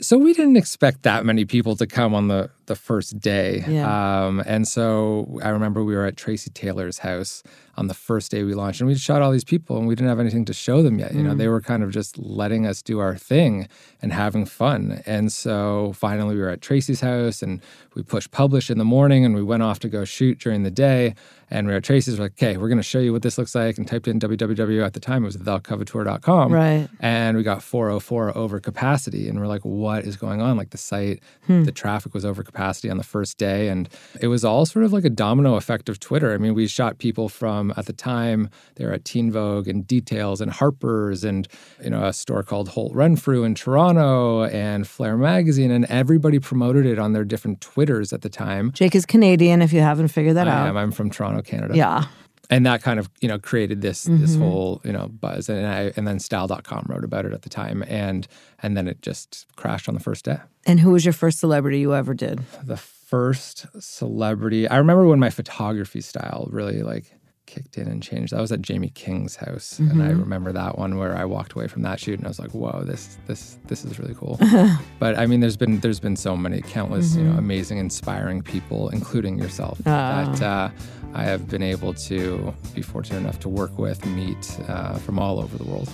So 0.00 0.18
we 0.18 0.34
didn't 0.34 0.56
expect 0.56 1.04
that 1.04 1.24
many 1.24 1.44
people 1.44 1.76
to 1.76 1.86
come 1.86 2.14
on 2.14 2.28
the 2.28 2.50
the 2.66 2.74
first 2.74 3.20
day. 3.20 3.64
Yeah. 3.66 4.26
Um, 4.26 4.42
and 4.46 4.66
so 4.66 5.40
I 5.42 5.48
remember 5.48 5.82
we 5.82 5.94
were 5.94 6.06
at 6.06 6.16
Tracy 6.16 6.50
Taylor's 6.50 6.98
house 6.98 7.42
on 7.76 7.86
the 7.88 7.94
first 7.94 8.30
day 8.30 8.42
we 8.42 8.54
launched, 8.54 8.80
and 8.80 8.88
we 8.88 8.94
shot 8.94 9.22
all 9.22 9.32
these 9.32 9.44
people, 9.44 9.78
and 9.78 9.86
we 9.86 9.94
didn't 9.94 10.08
have 10.08 10.20
anything 10.20 10.44
to 10.44 10.52
show 10.52 10.82
them 10.82 10.98
yet. 10.98 11.14
You 11.14 11.22
know, 11.22 11.34
they 11.34 11.48
were 11.48 11.60
kind 11.60 11.82
of 11.82 11.90
just 11.90 12.18
letting 12.18 12.66
us 12.66 12.82
do 12.82 12.98
our 12.98 13.16
thing 13.16 13.66
and 14.02 14.12
having 14.12 14.44
fun. 14.44 15.02
And 15.06 15.32
so 15.32 15.92
finally, 15.96 16.34
we 16.34 16.40
were 16.42 16.50
at 16.50 16.60
Tracy's 16.60 17.00
house, 17.00 17.42
and 17.42 17.60
we 17.94 18.02
pushed 18.02 18.30
publish 18.30 18.70
in 18.70 18.78
the 18.78 18.84
morning, 18.84 19.24
and 19.24 19.34
we 19.34 19.42
went 19.42 19.62
off 19.62 19.78
to 19.80 19.88
go 19.88 20.04
shoot 20.04 20.38
during 20.38 20.62
the 20.64 20.70
day. 20.70 21.14
And 21.50 21.66
we 21.66 21.72
were 21.74 21.78
at 21.78 21.84
Tracy's, 21.84 22.18
we're 22.18 22.24
like, 22.26 22.32
okay, 22.32 22.56
we're 22.56 22.68
going 22.68 22.78
to 22.78 22.82
show 22.82 22.98
you 22.98 23.12
what 23.12 23.20
this 23.22 23.36
looks 23.36 23.54
like, 23.54 23.76
and 23.76 23.86
typed 23.86 24.08
in 24.08 24.18
www 24.18 24.84
at 24.86 24.94
the 24.94 25.00
time 25.00 25.22
it 25.22 25.26
was 25.26 25.36
thecoveteur.com, 25.36 26.52
Right. 26.52 26.88
and 27.00 27.36
we 27.36 27.42
got 27.42 27.62
404 27.62 28.36
over 28.36 28.60
capacity 28.60 29.28
and 29.28 29.38
we're 29.40 29.46
like 29.46 29.64
what 29.64 30.04
is 30.04 30.16
going 30.16 30.40
on 30.40 30.56
like 30.56 30.70
the 30.70 30.78
site 30.78 31.20
Hmm. 31.46 31.64
the 31.64 31.72
traffic 31.72 32.14
was 32.14 32.24
over 32.24 32.42
capacity 32.42 32.88
on 32.90 32.96
the 32.96 33.02
first 33.04 33.36
day 33.38 33.68
and 33.68 33.88
it 34.20 34.28
was 34.28 34.44
all 34.44 34.64
sort 34.66 34.84
of 34.84 34.92
like 34.92 35.04
a 35.04 35.10
domino 35.10 35.54
effect 35.56 35.88
of 35.88 35.98
twitter 36.00 36.32
i 36.32 36.38
mean 36.38 36.54
we 36.54 36.66
shot 36.66 36.98
people 36.98 37.28
from 37.28 37.61
at 37.76 37.86
the 37.86 37.92
time 37.92 38.48
they 38.74 38.84
were 38.84 38.92
at 38.92 39.04
teen 39.04 39.30
vogue 39.30 39.68
and 39.68 39.86
details 39.86 40.40
and 40.40 40.50
harper's 40.50 41.22
and 41.22 41.46
you 41.84 41.90
know 41.90 42.04
a 42.04 42.12
store 42.12 42.42
called 42.42 42.70
holt 42.70 42.92
renfrew 42.94 43.44
in 43.44 43.54
toronto 43.54 44.44
and 44.44 44.86
flair 44.88 45.16
magazine 45.16 45.70
and 45.70 45.84
everybody 45.86 46.38
promoted 46.38 46.86
it 46.86 46.98
on 46.98 47.12
their 47.12 47.24
different 47.24 47.60
twitters 47.60 48.12
at 48.12 48.22
the 48.22 48.28
time 48.28 48.72
Jake 48.72 48.94
is 48.94 49.06
Canadian. 49.06 49.62
If 49.62 49.72
you 49.72 49.80
haven't 49.80 50.08
figured 50.08 50.36
that 50.36 50.48
I 50.48 50.50
out, 50.52 50.68
am. 50.68 50.76
I'm 50.76 50.90
from 50.92 51.10
Toronto, 51.10 51.42
Canada 51.42 51.76
yeah. 51.76 52.04
and 52.50 52.64
that 52.66 52.82
kind 52.82 52.98
of 52.98 53.08
you 53.20 53.28
know 53.28 53.38
created 53.38 53.80
this 53.82 54.04
this 54.04 54.32
Mm-hmm. 54.32 54.42
whole 54.42 54.80
you 54.84 54.92
know 54.92 55.08
buzz 55.08 55.48
and 55.48 55.66
I 55.66 55.92
and 55.96 56.06
then 56.08 56.18
style.com 56.18 56.86
wrote 56.88 57.04
about 57.04 57.24
it 57.26 57.32
at 57.32 57.42
the 57.42 57.48
time 57.48 57.84
and 57.86 58.26
and 58.62 58.76
then 58.76 58.88
it 58.88 59.02
just 59.02 59.46
crashed 59.56 59.88
on 59.88 59.94
the 59.94 60.00
first 60.00 60.24
day 60.24 60.38
And 60.66 60.80
who 60.80 60.90
was 60.90 61.04
your 61.04 61.12
first 61.12 61.38
celebrity 61.38 61.78
you 61.80 61.94
ever 61.94 62.14
did? 62.14 62.40
the 62.64 62.76
first 62.76 63.66
celebrity 63.78 64.66
i 64.68 64.76
remember 64.78 65.06
when 65.06 65.18
my 65.20 65.28
photography 65.28 66.00
style 66.00 66.48
really 66.50 66.82
like 66.82 67.14
kicked 67.52 67.76
in 67.76 67.86
and 67.86 68.02
changed. 68.02 68.32
That 68.32 68.40
was 68.40 68.50
at 68.50 68.66
Jaime 68.66 68.88
King's 68.88 69.36
house, 69.36 69.78
and 69.78 70.02
I 70.02 70.08
remember 70.10 70.52
that 70.52 70.78
one 70.78 70.96
where 70.96 71.14
I 71.14 71.26
walked 71.26 71.52
away 71.52 71.68
from 71.68 71.82
that 71.82 72.00
shoot 72.00 72.18
and 72.18 72.26
I 72.26 72.28
was 72.28 72.38
like, 72.38 72.52
"Whoa, 72.52 72.82
this 72.84 73.18
this 73.26 73.58
this 73.66 73.84
is 73.84 73.98
really 73.98 74.14
cool." 74.14 74.38
but 74.98 75.18
I 75.18 75.26
mean, 75.26 75.40
there's 75.40 75.58
been 75.58 75.78
there's 75.80 76.00
been 76.00 76.16
so 76.16 76.34
many 76.34 76.62
countless 76.62 77.14
you 77.14 77.24
know 77.24 77.36
amazing, 77.36 77.76
inspiring 77.76 78.40
people, 78.40 78.88
including 78.88 79.38
yourself, 79.38 79.78
that 79.80 80.40
uh, 80.40 80.70
I 81.12 81.24
have 81.24 81.48
been 81.48 81.62
able 81.62 81.92
to 81.94 82.54
be 82.74 82.80
fortunate 82.80 83.18
enough 83.18 83.38
to 83.40 83.50
work 83.50 83.76
with, 83.78 84.04
meet 84.06 84.58
uh, 84.68 84.94
from 84.94 85.18
all 85.18 85.38
over 85.38 85.58
the 85.58 85.64
world. 85.64 85.90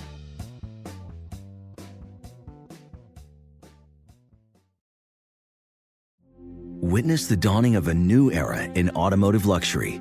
Witness 6.81 7.27
the 7.27 7.37
dawning 7.37 7.75
of 7.75 7.89
a 7.89 7.95
new 7.95 8.31
era 8.31 8.63
in 8.75 8.91
automotive 8.91 9.45
luxury 9.45 10.01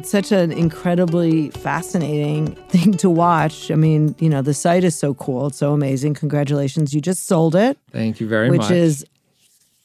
It's 0.00 0.08
such 0.10 0.32
an 0.32 0.50
incredibly 0.50 1.50
fascinating 1.50 2.54
thing 2.70 2.94
to 2.94 3.10
watch. 3.10 3.70
I 3.70 3.74
mean, 3.74 4.14
you 4.18 4.30
know, 4.30 4.40
the 4.40 4.54
site 4.54 4.82
is 4.82 4.94
so 4.98 5.12
cool. 5.12 5.48
It's 5.48 5.58
so 5.58 5.74
amazing. 5.74 6.14
Congratulations. 6.14 6.94
You 6.94 7.02
just 7.02 7.26
sold 7.26 7.54
it, 7.54 7.76
Thank 7.92 8.18
you 8.18 8.26
very 8.26 8.48
which 8.48 8.60
much. 8.62 8.70
Which 8.70 8.78
is 8.78 9.04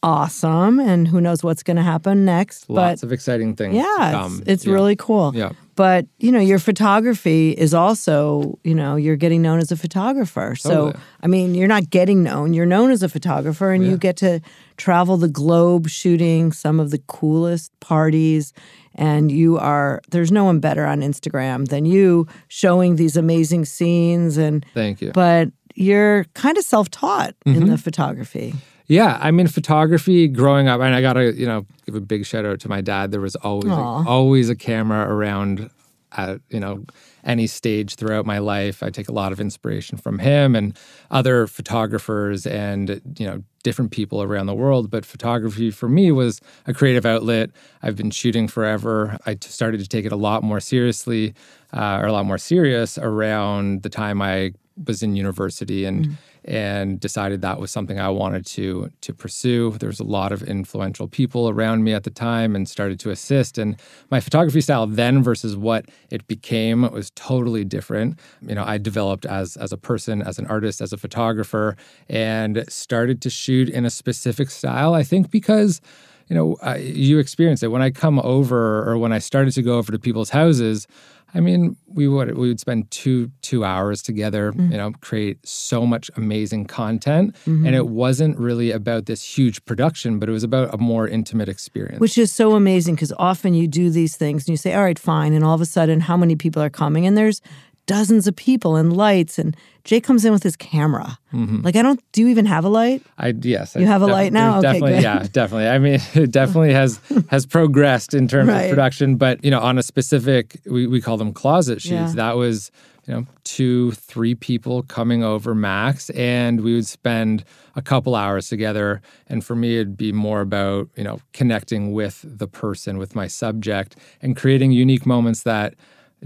awesome. 0.02 0.80
And 0.80 1.06
who 1.10 1.20
knows 1.20 1.44
what's 1.44 1.64
going 1.64 1.76
to 1.76 1.84
happen 1.84 2.24
next. 2.24 2.70
lots 2.70 3.02
but 3.02 3.08
of 3.08 3.12
exciting 3.12 3.58
things. 3.58 3.76
yeah, 3.76 4.26
it's, 4.28 4.42
it's 4.48 4.66
Yeah. 4.66 4.74
really 4.74 4.96
cool. 4.96 5.34
Yeah. 5.36 5.52
But, 5.76 6.06
you 6.20 6.32
know, 6.32 6.40
your 6.40 6.60
photography 6.60 7.52
is 7.52 7.74
also, 7.74 8.58
you 8.64 8.74
know, 8.74 8.96
you're 8.96 9.18
getting 9.18 9.42
known 9.42 9.60
as 9.60 9.72
a 9.72 9.76
photographer. 9.76 10.56
So, 10.56 10.70
Totally. 10.70 11.04
I 11.22 11.28
mean, 11.28 11.54
you're 11.56 11.68
not 11.68 11.90
getting 11.90 12.24
known, 12.24 12.54
you're 12.54 12.66
known 12.66 12.92
as 12.92 13.04
a 13.04 13.10
photographer 13.10 13.72
and 13.72 13.86
you 13.86 13.98
get 13.98 14.16
to 14.18 14.40
travel 14.78 15.18
the 15.18 15.28
globe 15.28 15.90
shooting 15.90 16.54
some 16.54 16.80
of 16.80 16.92
the 16.92 17.00
coolest 17.08 17.78
parties. 17.82 18.54
And 18.96 19.30
you 19.32 19.58
are, 19.58 20.02
there's 20.12 20.32
no 20.32 20.46
one 20.46 20.60
better 20.62 20.86
on 20.86 21.02
Instagram 21.02 21.68
than 21.68 21.86
you 21.86 22.28
showing 22.48 22.96
these 22.96 23.18
amazing 23.18 23.66
scenes. 23.66 24.38
And, 24.38 24.66
Thank 24.74 25.02
you. 25.02 25.12
but 25.12 25.50
you're 25.76 26.24
kind 26.36 26.58
of 26.58 26.64
self 26.64 26.90
taught 26.90 27.36
in 27.46 27.56
Mm-hmm. 27.56 27.66
the 27.72 27.78
photography. 27.78 28.56
Yeah, 28.88 29.18
I 29.22 29.32
mean, 29.32 29.48
photography 29.48 30.28
growing 30.28 30.68
up, 30.68 30.80
and 30.82 30.94
I 30.94 31.02
gotta, 31.02 31.34
you 31.34 31.46
know, 31.48 31.66
give 31.86 31.96
a 31.96 32.02
big 32.02 32.26
shout 32.26 32.46
out 32.46 32.60
to 32.62 32.70
my 32.70 32.82
dad. 32.82 33.12
There 33.12 33.22
was 33.22 33.36
always, 33.38 33.72
a, 33.72 34.10
always 34.10 34.50
a 34.50 34.56
camera 34.56 35.12
around 35.12 35.70
at, 36.12 36.40
you 36.50 36.60
know, 36.60 36.86
any 37.24 37.48
stage 37.48 37.96
throughout 37.96 38.26
my 38.26 38.38
life. 38.38 38.84
I 38.84 38.92
take 38.92 39.10
a 39.10 39.12
lot 39.12 39.32
of 39.32 39.40
inspiration 39.42 39.98
from 39.98 40.20
him 40.20 40.56
and 40.56 40.78
other 41.10 41.48
photographers 41.48 42.46
and, 42.46 43.02
you 43.18 43.26
know, 43.26 43.44
different 43.64 43.90
people 43.90 44.22
around 44.22 44.46
the 44.46 44.54
world. 44.54 44.92
But 44.92 45.06
photography 45.06 45.72
for 45.72 45.90
me 45.90 46.12
was 46.12 46.40
a 46.68 46.74
creative 46.74 47.06
outlet. 47.06 47.50
I've 47.82 47.96
been 47.96 48.12
shooting 48.12 48.48
forever. 48.48 49.18
I 49.26 49.34
t- 49.34 49.50
started 49.50 49.80
to 49.80 49.88
take 49.88 50.06
it 50.06 50.12
a 50.12 50.16
lot 50.16 50.44
more 50.44 50.60
seriously, 50.60 51.34
uh, 51.74 51.98
or 52.00 52.06
a 52.06 52.12
lot 52.12 52.28
more 52.28 52.38
serious 52.38 53.00
around 53.00 53.82
the 53.82 53.90
time 53.90 54.22
I 54.22 54.54
was 54.86 55.02
in 55.02 55.16
university 55.16 55.86
and 55.86 56.08
mm. 56.08 56.16
and 56.44 57.00
decided 57.00 57.42
that 57.42 57.60
was 57.60 57.72
something 57.72 58.00
I 58.00 58.10
wanted 58.10 58.46
to 58.48 58.92
to 59.02 59.14
pursue. 59.14 59.72
There 59.72 59.88
was 59.90 60.00
a 60.00 60.06
lot 60.06 60.32
of 60.32 60.44
influential 60.44 61.08
people 61.08 61.50
around 61.50 61.84
me 61.84 61.94
at 61.94 62.04
the 62.04 62.10
time 62.10 62.56
and 62.56 62.68
started 62.68 63.00
to 63.02 63.10
assist. 63.10 63.58
And 63.58 63.78
my 64.12 64.20
photography 64.20 64.62
style 64.62 64.88
then 64.88 65.24
versus 65.24 65.56
what 65.56 65.86
it 66.10 66.28
became 66.28 66.90
was 66.92 67.12
totally 67.12 67.64
different. 67.64 68.20
You 68.42 68.56
know, 68.56 68.66
I 68.66 68.78
developed 68.78 69.26
as 69.26 69.56
as 69.58 69.72
a 69.72 69.78
person, 69.78 70.22
as 70.22 70.38
an 70.40 70.46
artist, 70.48 70.82
as 70.82 70.92
a 70.92 70.98
photographer, 70.98 71.78
and 72.10 72.66
started 72.68 73.22
to 73.22 73.30
shoot 73.30 73.70
in 73.70 73.86
a 73.86 73.90
specific 73.90 74.50
style. 74.50 74.94
I 74.94 75.04
think 75.04 75.32
because 75.32 75.82
you 76.28 76.36
know, 76.36 76.58
I, 76.62 76.78
you 76.78 77.20
experience 77.20 77.62
it. 77.64 77.72
When 77.72 77.82
I 77.82 77.92
come 77.92 78.20
over 78.20 78.90
or 78.90 78.98
when 78.98 79.12
I 79.14 79.20
started 79.20 79.54
to 79.54 79.62
go 79.62 79.78
over 79.78 79.92
to 79.92 80.00
people's 80.00 80.30
houses, 80.32 80.88
I 81.34 81.42
mean, 81.42 81.76
we 81.86 82.08
would 82.08 82.38
we 82.38 82.48
would 82.48 82.62
spend 82.62 82.90
two 82.92 83.30
two 83.42 83.66
hours 83.66 84.02
together, 84.02 84.54
Mm-hmm. 84.54 84.72
you 84.72 84.78
know, 84.78 84.92
create 85.02 85.46
so 85.46 85.86
much 85.86 86.10
amazing 86.16 86.66
content, 86.66 87.36
and 87.46 87.76
it 87.76 87.88
wasn't 87.88 88.40
really 88.40 88.72
about 88.72 89.06
this 89.06 89.22
huge 89.38 89.64
production, 89.66 90.18
but 90.18 90.30
it 90.30 90.32
was 90.32 90.44
about 90.44 90.74
a 90.74 90.78
more 90.78 91.08
intimate 91.08 91.50
experience. 91.50 92.00
Which 92.00 92.18
is 92.18 92.32
so 92.32 92.56
amazing 92.56 92.96
because 92.96 93.12
often 93.20 93.54
you 93.54 93.68
do 93.68 93.90
these 93.90 94.16
things 94.16 94.44
and 94.44 94.50
you 94.54 94.58
say, 94.58 94.74
all 94.74 94.84
right, 94.84 94.98
fine. 95.00 95.34
And 95.34 95.44
all 95.44 95.56
of 95.56 95.62
a 95.62 95.66
sudden, 95.66 96.00
how 96.00 96.16
many 96.16 96.36
people 96.38 96.62
are 96.62 96.70
coming? 96.70 97.06
And 97.06 97.18
there's 97.18 97.42
dozens 97.86 98.28
of 98.28 98.36
people 98.36 98.76
and 98.76 98.96
lights. 98.96 99.38
And 99.40 99.56
Jay 99.84 100.00
comes 100.02 100.26
in 100.26 100.32
with 100.34 100.44
his 100.44 100.56
camera. 100.56 101.18
Mm-hmm. 101.34 101.62
Like, 101.62 101.76
I 101.76 101.82
don't, 101.82 102.00
do 102.12 102.22
you 102.22 102.28
even 102.30 102.46
have 102.46 102.66
a 102.66 102.70
light? 102.70 103.04
I 103.18 103.34
yes, 103.40 103.76
You 103.76 103.84
I 103.84 103.86
have 103.86 104.02
a 104.02 104.08
light 104.08 104.34
now? 104.34 104.58
Okay, 104.58 104.62
definitely, 104.62 104.92
good. 104.94 105.04
yeah, 105.04 105.28
definitely. 105.32 105.68
I 105.68 105.78
mean, 105.80 106.00
it 106.16 106.32
definitely 106.32 106.74
has 106.74 107.00
has 107.30 107.46
progressed 107.46 108.14
in 108.14 108.28
terms 108.28 108.50
Right. 108.50 108.64
of 108.64 108.70
production, 108.70 109.16
but 109.18 109.44
you 109.44 109.52
know, 109.52 109.60
on 109.60 109.78
a 109.78 109.84
specific, 109.84 110.60
we 110.66 110.88
we 110.88 111.02
call 111.02 111.18
them 111.18 111.34
closet 111.34 111.82
shoots. 111.82 111.92
Yeah. 111.92 112.12
That 112.16 112.38
was 112.38 112.72
you 113.08 113.14
know 113.14 113.28
two, 113.44 113.92
three 113.92 114.34
people 114.34 114.82
coming 114.84 115.24
over 115.24 115.54
max, 115.54 116.10
and 116.12 116.62
we 116.62 116.74
would 116.74 116.88
spend 116.88 117.44
a 117.76 117.82
couple 117.82 118.16
hours 118.16 118.50
together. 118.50 119.02
And 119.28 119.46
for 119.46 119.56
me, 119.56 119.76
it'd 119.76 119.96
be 119.98 120.12
more 120.12 120.42
about 120.42 120.90
you 120.96 121.04
know 121.04 121.20
connecting 121.34 121.94
with 121.94 122.22
the 122.26 122.48
person, 122.48 122.98
with 122.98 123.16
my 123.16 123.28
subject, 123.28 123.96
and 124.24 124.36
creating 124.36 124.72
unique 124.72 125.06
moments 125.06 125.44
that 125.44 125.76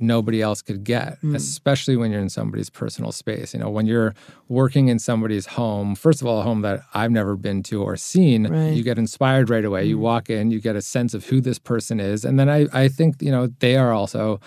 nobody 0.01 0.41
else 0.41 0.61
could 0.61 0.83
get, 0.83 1.21
Mm. 1.21 1.35
especially 1.35 1.95
when 1.97 2.11
you're 2.11 2.21
in 2.21 2.29
somebody's 2.29 2.69
personal 2.69 3.11
space. 3.11 3.53
You 3.53 3.59
know, 3.59 3.69
when 3.69 3.85
you're 3.85 4.13
working 4.47 4.87
in 4.87 4.99
somebody's 4.99 5.45
home, 5.45 5.95
first 5.95 6.21
of 6.21 6.27
all, 6.27 6.39
a 6.39 6.43
home 6.43 6.61
that 6.61 6.81
I've 6.93 7.11
never 7.11 7.35
been 7.35 7.63
to 7.63 7.81
or 7.83 7.95
seen, 7.97 8.47
Right. 8.47 8.73
you 8.73 8.83
get 8.83 8.97
inspired 8.97 9.49
right 9.49 9.65
away. 9.65 9.85
You 9.85 9.97
walk 9.99 10.29
in, 10.29 10.51
you 10.51 10.59
get 10.61 10.75
a 10.75 10.81
sense 10.81 11.13
of 11.13 11.25
who 11.25 11.41
this 11.41 11.59
person 11.59 11.99
is. 11.99 12.25
And 12.25 12.39
then 12.39 12.49
I, 12.49 12.67
I 12.73 12.87
think, 12.87 13.21
you 13.21 13.31
know, 13.31 13.47
they 13.59 13.75
are 13.75 13.93
also 13.93 14.39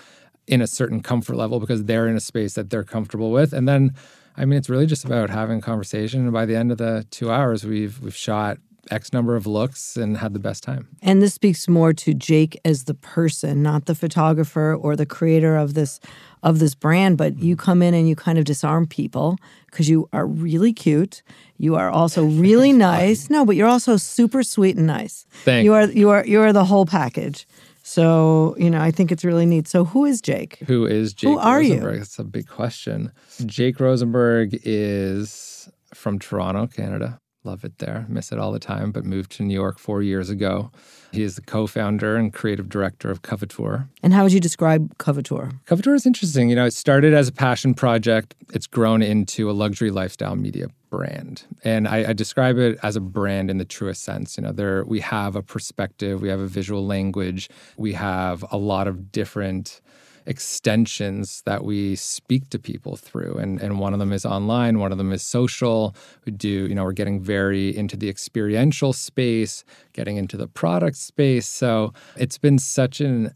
in 0.47 0.61
a 0.61 0.67
certain 0.67 1.01
comfort 1.01 1.35
level 1.37 1.59
because 1.59 1.85
they're 1.85 2.07
in 2.07 2.15
a 2.15 2.19
space 2.19 2.53
that 2.55 2.69
they're 2.69 2.83
comfortable 2.83 3.31
with. 3.31 3.53
And 3.53 3.67
then, 3.67 3.93
I 4.35 4.45
mean, 4.45 4.57
it's 4.57 4.69
really 4.69 4.85
just 4.87 5.05
about 5.05 5.29
having 5.29 5.59
a 5.59 5.61
conversation. 5.61 6.21
And 6.23 6.33
by 6.33 6.45
the 6.45 6.55
end 6.55 6.71
of 6.71 6.77
the 6.79 7.05
two 7.11 7.31
hours, 7.31 7.63
we've 7.65 8.01
we've 8.01 8.15
shot 8.15 8.57
X 8.91 9.13
number 9.13 9.35
of 9.35 9.47
looks 9.47 9.95
and 9.95 10.17
had 10.17 10.33
the 10.33 10.39
best 10.39 10.63
time. 10.63 10.87
And 11.01 11.21
this 11.21 11.33
speaks 11.33 11.67
more 11.67 11.93
to 11.93 12.13
Jake 12.13 12.59
as 12.65 12.83
the 12.83 12.93
person, 12.93 13.63
not 13.63 13.85
the 13.85 13.95
photographer 13.95 14.75
or 14.75 14.95
the 14.95 15.05
creator 15.05 15.55
of 15.55 15.73
this 15.73 15.99
of 16.41 16.59
this 16.59 16.75
brand, 16.75 17.17
but 17.17 17.39
you 17.39 17.55
mm-hmm. 17.55 17.63
come 17.63 17.81
in 17.81 17.93
and 17.93 18.09
you 18.09 18.15
kind 18.15 18.37
of 18.37 18.43
disarm 18.43 18.85
people 18.85 19.37
because 19.67 19.87
you 19.87 20.09
are 20.11 20.27
really 20.27 20.73
cute. 20.73 21.23
You 21.57 21.75
are 21.75 21.89
also 21.89 22.25
really 22.25 22.73
nice. 22.91 23.29
No, 23.29 23.45
but 23.45 23.55
you're 23.55 23.67
also 23.67 23.95
super 23.95 24.43
sweet 24.43 24.75
and 24.75 24.87
nice. 24.87 25.25
Thank 25.45 25.63
you 25.63 25.73
are 25.73 25.85
you 25.85 26.09
are 26.09 26.25
you 26.25 26.41
are 26.41 26.53
the 26.53 26.65
whole 26.65 26.85
package. 26.85 27.47
So, 27.85 28.55
you 28.57 28.69
know, 28.69 28.79
I 28.79 28.91
think 28.91 29.11
it's 29.11 29.25
really 29.25 29.45
neat. 29.45 29.67
So, 29.67 29.83
who 29.83 30.05
is 30.05 30.21
Jake? 30.21 30.57
Who 30.67 30.85
is 30.85 31.13
Jake 31.13 31.29
Who 31.29 31.37
are 31.37 31.61
you? 31.61 31.73
Rosenberg? 31.73 31.99
That's 31.99 32.19
a 32.19 32.23
big 32.23 32.47
question. 32.47 33.11
Jake 33.45 33.79
Rosenberg 33.79 34.57
is 34.63 35.69
from 35.93 36.17
Toronto, 36.17 36.67
Canada. 36.67 37.19
Love 37.45 37.65
it 37.65 37.79
there. 37.79 38.05
Miss 38.07 38.31
it 38.31 38.39
all 38.39 38.53
the 38.53 38.59
time, 38.59 38.91
but 38.91 39.03
moved 39.03 39.31
to 39.33 39.43
New 39.43 39.53
York 39.53 39.77
four 39.77 40.01
years 40.01 40.29
ago. 40.29 40.71
He 41.11 41.23
is 41.23 41.35
the 41.35 41.41
co 41.41 41.67
founder 41.67 42.15
and 42.15 42.33
creative 42.33 42.69
director 42.69 43.11
of 43.11 43.21
Coveteur. 43.21 43.89
And 44.01 44.13
how 44.13 44.23
would 44.23 44.31
you 44.31 44.39
describe 44.39 44.97
Coveteur? 44.97 45.51
Coveteur 45.65 45.93
is 45.93 46.05
interesting. 46.05 46.49
You 46.49 46.55
know, 46.55 46.65
it 46.65 46.73
started 46.73 47.13
as 47.13 47.27
a 47.27 47.33
passion 47.33 47.73
project. 47.73 48.33
It's 48.53 48.65
grown 48.65 49.01
into 49.01 49.49
a 49.49 49.53
luxury 49.53 49.91
lifestyle 49.91 50.37
media 50.37 50.67
brand, 50.89 51.43
and 51.63 51.87
I, 51.87 52.09
I 52.09 52.13
describe 52.13 52.57
it 52.59 52.79
as 52.81 52.95
a 52.95 53.01
brand 53.01 53.49
in 53.49 53.57
the 53.57 53.65
truest 53.65 54.03
sense. 54.03 54.37
You 54.37 54.43
know, 54.43 54.51
there 54.53 54.85
we 54.85 55.01
have 55.01 55.35
a 55.35 55.41
perspective, 55.41 56.21
we 56.21 56.29
have 56.29 56.39
a 56.39 56.47
visual 56.47 56.85
language, 56.85 57.49
we 57.75 57.93
have 57.93 58.45
a 58.51 58.57
lot 58.57 58.87
of 58.87 59.11
different 59.11 59.81
extensions 60.25 61.41
that 61.45 61.63
we 61.65 61.95
speak 61.95 62.49
to 62.49 62.59
people 62.59 62.95
through 62.95 63.33
and 63.35 63.59
and 63.61 63.79
one 63.79 63.93
of 63.93 63.99
them 63.99 64.11
is 64.13 64.25
online 64.25 64.79
one 64.79 64.91
of 64.91 64.97
them 64.97 65.11
is 65.11 65.23
social 65.23 65.95
we 66.25 66.31
do 66.31 66.67
you 66.67 66.75
know 66.75 66.83
we're 66.83 66.91
getting 66.91 67.19
very 67.21 67.75
into 67.75 67.97
the 67.97 68.07
experiential 68.09 68.93
space 68.93 69.63
getting 69.93 70.17
into 70.17 70.37
the 70.37 70.47
product 70.47 70.95
space 70.97 71.47
so 71.47 71.91
it's 72.17 72.37
been 72.37 72.59
such 72.59 73.01
an 73.01 73.31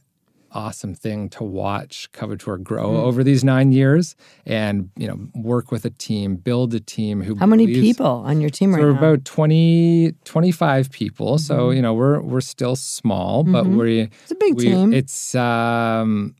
awesome 0.53 0.95
thing 0.95 1.27
to 1.29 1.43
watch 1.43 2.09
Coveteur 2.13 2.57
grow 2.63 2.87
Mm. 2.91 3.03
over 3.03 3.21
these 3.23 3.43
nine 3.43 3.71
years 3.73 4.15
and 4.45 4.89
you 4.95 5.07
know 5.07 5.17
work 5.35 5.71
with 5.73 5.83
a 5.85 5.89
team 5.89 6.35
build 6.37 6.73
a 6.73 6.79
team 6.79 7.21
who 7.21 7.35
How 7.35 7.45
many 7.45 7.65
believes- 7.65 7.97
people 7.97 8.07
on 8.29 8.39
your 8.39 8.49
team 8.49 8.71
so 8.71 8.77
right 8.77 8.83
we're 8.85 8.93
now? 8.93 8.97
about 8.99 9.25
20 9.25 10.13
25 10.23 10.89
people 10.91 11.37
so 11.37 11.55
Mhm. 11.69 11.75
you 11.75 11.81
know 11.81 11.93
we're 11.93 12.21
we're 12.21 12.41
still 12.41 12.75
small 12.77 13.43
but 13.43 13.65
Mhm. 13.65 13.77
we 13.77 13.99
It's 14.23 14.31
a 14.31 14.35
big 14.35 14.55
we- 14.55 14.63
team. 14.65 14.93
it's 14.93 15.35
um 15.35 16.33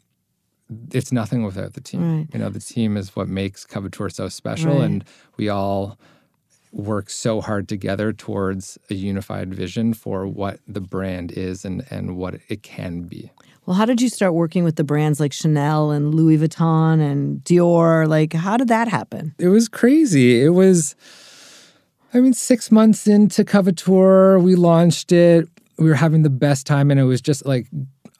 it's 0.92 1.12
nothing 1.12 1.44
without 1.44 1.74
the 1.74 1.82
team 1.82 2.02
Right. 2.20 2.28
you 2.34 2.40
know 2.40 2.50
the 2.50 2.60
team 2.60 2.98
is 2.98 3.16
what 3.16 3.28
makes 3.28 3.66
Coveteur 3.66 4.10
so 4.12 4.28
special 4.30 4.76
Right. 4.76 4.84
and 4.86 5.04
we 5.38 5.48
all 5.50 5.98
work 6.74 7.10
so 7.10 7.40
hard 7.42 7.68
together 7.70 8.12
towards 8.12 8.78
a 8.90 8.94
unified 8.94 9.54
vision 9.54 9.94
for 9.94 10.28
what 10.28 10.60
the 10.68 10.82
brand 10.82 11.32
is 11.32 11.64
and 11.66 11.86
and 11.90 12.18
what 12.18 12.36
it 12.50 12.62
can 12.64 13.04
be 13.04 13.32
Well, 13.66 13.76
how 13.78 13.86
did 13.86 14.02
you 14.02 14.10
start 14.10 14.34
working 14.34 14.64
with 14.64 14.76
the 14.76 14.84
brands 14.84 15.20
like 15.20 15.34
Chanel 15.34 15.92
and 15.92 16.14
Louis 16.16 16.38
Vuitton 16.38 17.02
and 17.02 17.44
Dior? 17.44 18.08
Like, 18.08 18.34
how 18.34 18.56
did 18.58 18.68
that 18.70 18.88
happen? 18.88 19.34
It 19.40 19.50
was 19.50 19.68
crazy. 19.68 20.42
It 20.42 20.50
was, 20.54 20.96
I 22.14 22.22
mean, 22.22 22.34
six 22.34 22.72
months 22.72 23.08
into 23.08 23.44
Coveteur, 23.44 24.40
we 24.42 24.56
launched 24.56 25.12
it. 25.12 25.50
We 25.78 25.88
were 25.90 25.96
having 25.96 26.24
the 26.24 26.30
best 26.30 26.66
time, 26.66 26.90
and 26.92 27.00
it 27.00 27.04
was 27.04 27.20
just 27.22 27.46
like 27.46 27.68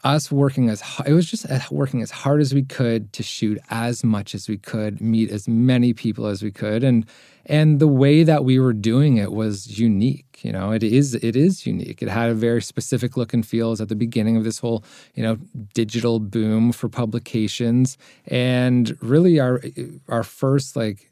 us 0.04 0.32
working 0.32 0.70
as 0.70 0.84
it 1.06 1.14
was 1.14 1.30
just 1.30 1.50
uh, 1.50 1.60
working 1.72 2.02
as 2.02 2.12
hard 2.12 2.40
as 2.42 2.54
we 2.54 2.64
could 2.64 3.12
to 3.14 3.24
shoot 3.24 3.58
as 3.70 4.04
much 4.04 4.36
as 4.36 4.48
we 4.48 4.58
could, 4.58 5.02
meet 5.02 5.32
as 5.32 5.48
many 5.48 5.94
people 5.94 6.28
as 6.28 6.44
we 6.44 6.52
could, 6.52 6.84
and 6.84 7.06
and 7.46 7.80
the 7.80 7.88
way 7.88 8.24
that 8.24 8.44
we 8.46 8.60
were 8.60 8.74
doing 8.74 9.18
it 9.18 9.32
was 9.32 9.80
unique. 9.80 10.26
You 10.44 10.52
know, 10.52 10.72
it 10.72 10.84
is 10.84 11.16
it 11.16 11.36
is 11.36 11.66
unique. 11.66 12.02
It 12.02 12.10
had 12.10 12.30
a 12.30 12.34
very 12.36 12.62
specific 12.62 13.18
look 13.18 13.34
and 13.34 13.46
feel. 13.46 13.72
At 13.82 13.90
the 13.90 13.96
beginning 13.96 14.38
of 14.38 14.44
this 14.44 14.60
whole 14.60 14.84
you 15.16 15.24
know 15.24 15.38
digital 15.74 16.20
boom 16.20 16.72
for 16.72 16.90
publications, 16.90 17.98
and 18.28 18.96
really 19.02 19.40
our 19.40 19.62
our 20.10 20.24
first 20.24 20.76
like 20.76 21.10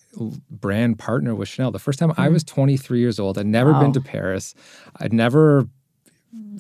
brand 0.50 0.98
partner 1.00 1.36
was 1.36 1.50
Chanel. 1.50 1.72
The 1.72 1.80
first 1.80 2.00
time 2.00 2.14
I 2.18 2.30
was 2.30 2.44
23 2.44 3.00
years 3.00 3.20
old, 3.20 3.38
I'd 3.38 3.46
never 3.46 3.74
Wow. 3.74 3.82
been 3.82 3.94
to 3.94 4.02
Paris. 4.02 4.54
I'd 4.98 5.12
never 5.12 5.68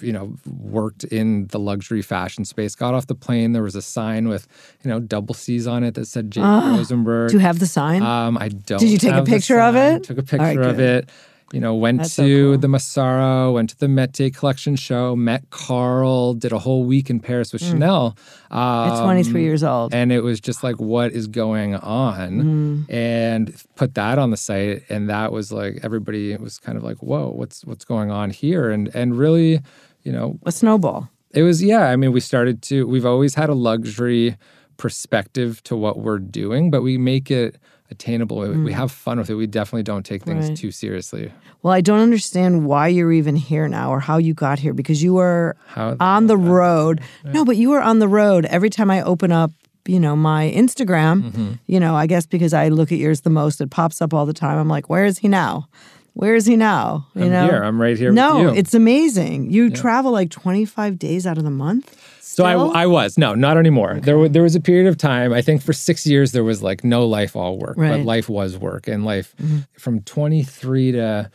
you 0.02 0.12
know 0.12 0.36
worked 0.46 1.04
in 1.06 1.48
the 1.48 1.60
luxury 1.60 2.02
fashion 2.02 2.44
space 2.46 2.76
got 2.76 2.94
off 2.94 3.08
the 3.08 3.16
plane. 3.16 3.54
There 3.54 3.64
was 3.64 3.76
a 3.76 3.82
sign 3.82 4.28
with 4.28 4.48
you 4.84 4.90
know 4.90 5.00
double 5.00 5.34
c's 5.34 5.68
on 5.68 5.84
it 5.84 5.94
that 5.96 6.06
said 6.08 6.32
jake 6.32 6.44
Ah, 6.44 6.76
rosenberg. 6.76 7.30
Do 7.32 7.38
you 7.38 7.40
have 7.40 7.60
the 7.60 7.68
sign? 7.68 8.02
um 8.02 8.38
i 8.38 8.50
don't 8.50 8.80
Did 8.80 8.90
you 8.90 8.98
take 8.98 9.14
a 9.14 9.24
picture 9.24 9.60
of 9.60 9.76
it? 9.76 10.04
took 10.04 10.18
a 10.18 10.22
All 10.22 10.40
right, 10.40 10.56
picture 10.56 10.64
of 10.64 10.80
it 10.80 11.10
you 11.54 11.60
know 11.60 11.76
went 11.76 12.00
That's 12.00 12.16
to 12.16 12.22
so 12.22 12.52
cool. 12.54 12.58
the 12.58 12.68
massaro 12.68 13.52
went 13.54 13.70
to 13.70 13.78
the 13.78 13.88
mete 13.88 14.34
collection 14.36 14.76
show 14.76 15.16
met 15.16 15.50
Karl 15.52 16.34
did 16.34 16.52
a 16.52 16.58
whole 16.60 16.84
week 16.86 17.10
in 17.10 17.20
paris 17.20 17.54
with 17.54 17.62
Mm. 17.62 17.70
chanel 17.70 18.18
um, 18.50 18.90
At 18.92 19.04
23 19.04 19.44
years 19.44 19.64
old. 19.64 19.94
and 19.94 20.12
it 20.12 20.22
was 20.22 20.40
just 20.42 20.64
like 20.64 20.78
what 20.80 21.12
is 21.12 21.28
going 21.28 21.76
on 21.76 22.86
Mm. 22.88 22.94
and 22.94 23.56
put 23.76 23.94
that 23.94 24.18
on 24.18 24.32
the 24.32 24.38
site 24.38 24.84
and 24.90 25.08
that 25.10 25.32
was 25.32 25.52
like 25.52 25.80
everybody 25.84 26.36
was 26.38 26.58
kind 26.58 26.78
of 26.80 26.84
like 26.84 26.98
whoa 27.04 27.30
what's 27.30 27.64
what's 27.64 27.86
going 27.86 28.10
on 28.10 28.32
here 28.32 28.72
and 28.72 28.90
and 28.96 29.16
really 29.16 29.62
you 30.04 30.12
know 30.12 30.40
a 30.48 30.52
snowball 30.52 31.10
it 31.32 31.44
was 31.44 31.62
yeah 31.64 31.90
i 31.92 31.96
mean 31.96 32.12
we 32.12 32.20
started 32.20 32.62
to 32.64 32.88
we've 32.88 33.06
always 33.06 33.36
had 33.36 33.50
a 33.50 33.54
luxury 33.56 34.36
perspective 34.78 35.64
to 35.64 35.76
what 35.76 36.00
we're 36.00 36.20
doing 36.20 36.70
but 36.70 36.82
we 36.82 36.98
make 36.98 37.30
it 37.32 37.58
attainable 37.92 38.40
We- 38.40 38.50
we 38.50 38.72
Mm. 38.72 38.76
have 38.76 38.92
fun 38.92 39.18
with 39.20 39.30
it 39.30 39.36
we 39.36 39.48
definitely 39.48 39.84
don't 39.84 40.06
take 40.06 40.24
things 40.24 40.48
Right. 40.50 40.58
too 40.58 40.72
seriously 40.72 41.32
Well, 41.62 41.74
I 41.74 41.82
don't 41.82 42.00
understand 42.00 42.66
why 42.66 42.88
you're 42.90 43.12
even 43.12 43.36
here 43.36 43.68
now 43.68 43.90
or 43.92 44.00
how 44.00 44.18
you 44.18 44.34
got 44.34 44.60
here 44.60 44.74
because 44.74 45.02
you 45.04 45.14
were 45.16 45.56
How- 45.68 45.96
on 46.00 46.28
the 46.28 46.38
road. 46.38 47.02
No, 47.24 47.44
but 47.44 47.58
you 47.58 47.70
were 47.72 47.82
on 47.82 47.98
the 48.00 48.08
road 48.08 48.46
every 48.46 48.70
time 48.70 48.92
I 48.92 49.02
open 49.02 49.32
up, 49.32 49.52
you 49.88 50.00
know, 50.00 50.16
my 50.16 50.52
Instagram, 50.56 51.24
Mm-hmm. 51.24 51.48
you 51.66 51.80
know, 51.80 51.96
I 51.96 52.06
guess 52.06 52.26
because 52.28 52.54
I 52.54 52.70
look 52.70 52.92
at 52.92 53.00
yours 53.00 53.22
the 53.22 53.32
most, 53.32 53.62
it 53.62 53.72
pops 53.72 54.00
up 54.00 54.14
all 54.14 54.28
the 54.28 54.34
time. 54.34 54.58
I'm 54.60 54.68
like, 54.68 54.90
where 54.92 55.06
is 55.06 55.20
he 55.20 55.28
now? 55.28 55.68
Where 56.16 56.34
is 56.36 56.46
he 56.46 56.56
now? 56.56 57.06
You 57.14 57.26
I'm 57.26 57.32
know? 57.32 57.46
here. 57.46 57.62
I'm 57.64 57.80
right 57.82 57.98
here 57.98 58.10
with 58.10 58.16
No, 58.16 58.54
it's 58.54 58.74
amazing. 58.74 59.52
You 59.52 59.70
travel 59.70 60.12
like 60.12 60.32
25 60.32 60.98
days 60.98 61.28
out 61.28 61.38
of 61.38 61.44
the 61.44 61.50
month. 61.52 61.96
So 62.22 62.44
I, 62.46 62.84
I 62.84 62.86
was 62.86 63.18
no, 63.18 63.34
not 63.36 63.58
anymore. 63.58 64.00
There 64.02 64.18
wa- 64.18 64.28
there 64.30 64.42
was 64.44 64.56
a 64.56 64.60
period 64.62 64.88
of 64.88 64.98
time. 64.98 65.32
I 65.34 65.42
think 65.42 65.62
for 65.62 65.72
six 65.74 66.06
years 66.08 66.32
there 66.32 66.44
was 66.44 66.62
like 66.64 66.84
no 66.84 67.06
life, 67.06 67.36
all 67.36 67.58
work, 67.58 67.76
but 67.78 67.82
Right. 67.82 67.94
Mm-hmm. 68.00 68.08
life 68.08 68.30
was 68.30 68.58
work, 68.58 68.88
and 68.88 69.06
life 69.06 69.36
from 69.78 70.02
23 70.02 70.94
to 70.94 71.30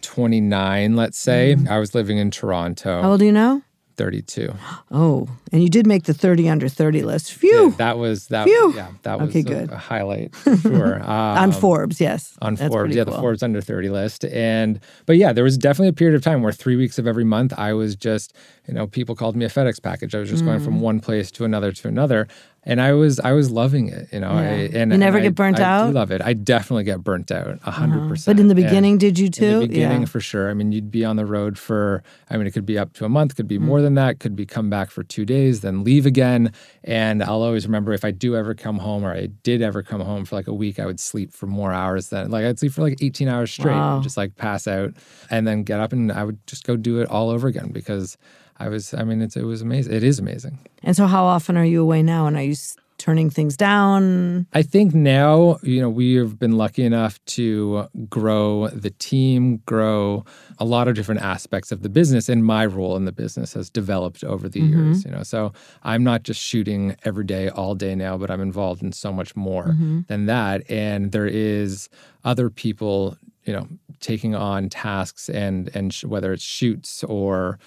29, 0.00 0.96
let's 0.96 1.18
say, 1.18 1.56
I 1.68 1.78
was 1.78 1.94
living 1.94 2.18
in 2.18 2.30
Toronto. 2.30 2.88
Mm-hmm. 2.88 3.02
How 3.02 3.10
old 3.10 3.22
are 3.22 3.24
you 3.24 3.32
now? 3.32 3.62
32. 3.98 4.54
Oh, 4.90 5.28
and 5.52 5.62
you 5.62 5.68
did 5.68 5.86
make 5.86 6.04
the 6.04 6.14
30 6.14 6.48
under 6.48 6.68
30 6.68 7.02
list. 7.02 7.32
Phew. 7.34 7.72
That 7.78 7.98
was 7.98 8.28
that. 8.28 8.44
Phew. 8.44 8.72
Yeah, 8.74 8.88
that 9.02 9.20
was 9.20 9.28
Okay, 9.30 9.40
a- 9.40 9.42
good. 9.42 9.70
A, 9.70 9.76
highlight 9.76 10.34
for 10.36 10.56
sure. 10.56 11.00
on 11.02 11.50
Um, 11.50 11.52
Forbes, 11.52 12.00
yes. 12.00 12.34
on 12.40 12.54
That's 12.54 12.72
Forbes, 12.72 12.94
yeah, 12.96 13.04
the. 13.04 13.12
Forbes 13.12 13.42
under 13.42 13.60
30 13.60 13.90
list. 13.90 14.24
And 14.24 14.80
but 15.04 15.16
yeah, 15.18 15.32
there 15.34 15.44
was 15.44 15.58
definitely 15.58 15.88
a 15.88 15.92
period 15.92 16.14
of 16.16 16.22
time 16.22 16.42
where 16.42 16.52
three 16.52 16.76
weeks 16.76 16.98
of 16.98 17.06
every 17.06 17.24
month 17.24 17.52
I 17.58 17.72
was 17.74 17.94
just, 17.96 18.32
you 18.66 18.72
know, 18.72 18.86
people 18.86 19.14
called 19.14 19.36
me 19.36 19.44
a 19.44 19.48
FedEx 19.50 19.82
package. 19.82 20.14
I 20.14 20.20
was 20.20 20.30
just 20.30 20.44
going 20.44 20.60
Mm. 20.60 20.64
from 20.64 20.80
one 20.80 21.00
place 21.00 21.30
to 21.32 21.44
another 21.44 21.72
to 21.72 21.88
another. 21.88 22.26
And 22.64 22.82
I 22.82 22.92
was 22.92 23.18
I 23.20 23.32
was 23.32 23.50
loving 23.50 23.88
it, 23.88 24.08
you 24.12 24.20
know. 24.20 24.30
I, 24.30 24.42
and 24.74 24.92
You 24.92 24.98
never 24.98 25.16
and 25.18 25.24
get 25.24 25.28
I- 25.30 25.32
burnt 25.32 25.60
I 25.60 25.62
out? 25.62 25.86
do 25.86 25.92
love 25.92 26.10
it. 26.10 26.20
I 26.22 26.34
definitely 26.34 26.84
get 26.84 27.02
burnt 27.02 27.30
out, 27.30 27.58
a 27.64 27.70
hundred 27.70 28.00
Uh-huh. 28.00 28.08
percent. 28.10 28.36
But 28.36 28.40
in 28.40 28.48
the 28.48 28.54
And 28.54 28.64
beginning, 28.64 28.98
did 28.98 29.18
you 29.18 29.26
In 29.26 29.32
too? 29.32 29.60
the 29.60 29.66
beginning, 29.68 30.00
Yeah. 30.00 30.06
for 30.06 30.20
sure. 30.20 30.50
I 30.50 30.54
mean, 30.54 30.72
you'd 30.72 30.90
be 30.90 31.02
on 31.04 31.16
the 31.16 31.24
road 31.24 31.56
for. 31.56 32.02
I 32.28 32.36
mean, 32.36 32.46
it 32.46 32.50
could 32.50 32.66
be 32.66 32.76
up 32.76 32.92
to 32.94 33.04
a 33.06 33.08
month, 33.08 33.36
could 33.36 33.48
be 33.48 33.58
Mm. 33.58 33.62
more 33.62 33.80
than 33.80 33.94
that, 33.94 34.18
could 34.18 34.36
be 34.36 34.44
come 34.44 34.68
back 34.68 34.90
for 34.90 35.02
two 35.02 35.24
days, 35.24 35.60
then 35.60 35.82
leave 35.82 36.04
again. 36.04 36.50
And 36.84 37.22
I'll 37.22 37.42
always 37.42 37.64
remember 37.66 37.92
if 37.94 38.04
I 38.04 38.10
do 38.10 38.36
ever 38.36 38.54
come 38.54 38.78
home 38.78 39.02
or 39.04 39.12
I 39.12 39.28
did 39.44 39.62
ever 39.62 39.82
come 39.82 40.00
home 40.02 40.24
for 40.26 40.36
like 40.36 40.48
a 40.48 40.54
week, 40.54 40.78
I 40.78 40.84
would 40.84 41.00
sleep 41.00 41.32
for 41.32 41.46
more 41.46 41.72
hours 41.72 42.08
than 42.08 42.30
like 42.30 42.44
I'd 42.44 42.58
sleep 42.58 42.72
for 42.72 42.82
like 42.82 42.98
18 43.00 43.28
hours 43.28 43.50
straight, 43.50 43.72
Wow. 43.72 43.94
and 43.94 44.02
just 44.02 44.16
like 44.18 44.36
pass 44.36 44.66
out, 44.66 44.92
and 45.30 45.46
then 45.46 45.62
get 45.62 45.80
up 45.80 45.92
and 45.92 46.12
I 46.12 46.24
would 46.24 46.44
just 46.46 46.66
go 46.66 46.76
do 46.76 47.00
it 47.00 47.08
all 47.08 47.30
over 47.30 47.48
again 47.48 47.70
because 47.72 48.18
I 48.58 48.68
was. 48.68 48.92
I 48.94 49.04
mean, 49.04 49.22
it's 49.22 49.36
it 49.36 49.44
was 49.44 49.62
amazing. 49.62 49.92
It 49.94 50.02
is 50.04 50.18
amazing. 50.18 50.58
And 50.82 50.96
so, 50.96 51.06
how 51.06 51.24
often 51.24 51.56
are 51.56 51.64
you 51.64 51.82
away 51.82 52.02
now? 52.02 52.26
And 52.26 52.36
are 52.36 52.42
you 52.42 52.52
s- 52.52 52.76
turning 52.98 53.30
things 53.30 53.56
down? 53.56 54.46
I 54.52 54.62
think 54.62 54.92
now, 54.94 55.58
you 55.62 55.80
know, 55.80 55.88
we 55.88 56.14
have 56.14 56.38
been 56.38 56.56
lucky 56.58 56.82
enough 56.82 57.24
to 57.26 57.86
grow 58.08 58.66
the 58.68 58.90
team, 58.90 59.58
grow 59.66 60.24
a 60.58 60.64
lot 60.64 60.88
of 60.88 60.94
different 60.96 61.20
aspects 61.20 61.70
of 61.70 61.82
the 61.82 61.88
business, 61.88 62.28
and 62.28 62.44
my 62.44 62.66
role 62.66 62.96
in 62.96 63.04
the 63.04 63.12
business 63.12 63.52
has 63.54 63.70
developed 63.70 64.24
over 64.24 64.48
the 64.48 64.60
Mm-hmm. 64.60 64.86
years. 64.86 65.04
You 65.04 65.12
know, 65.12 65.22
so 65.22 65.52
I'm 65.84 66.02
not 66.02 66.24
just 66.24 66.40
shooting 66.40 66.96
every 67.04 67.24
day, 67.24 67.48
all 67.50 67.76
day 67.76 67.94
now, 67.94 68.18
but 68.18 68.30
I'm 68.30 68.40
involved 68.40 68.82
in 68.82 68.90
so 68.92 69.12
much 69.12 69.36
more 69.36 69.66
Mm-hmm. 69.66 70.00
than 70.08 70.26
that. 70.26 70.68
And 70.68 71.12
there 71.12 71.26
is 71.28 71.88
other 72.24 72.50
people, 72.50 73.16
you 73.44 73.52
know, 73.52 73.68
taking 74.00 74.34
on 74.34 74.68
tasks 74.68 75.28
and 75.28 75.70
and 75.74 75.94
sh- 75.94 76.04
whether 76.04 76.32
it's 76.32 76.42
shoots 76.42 77.04
or 77.04 77.58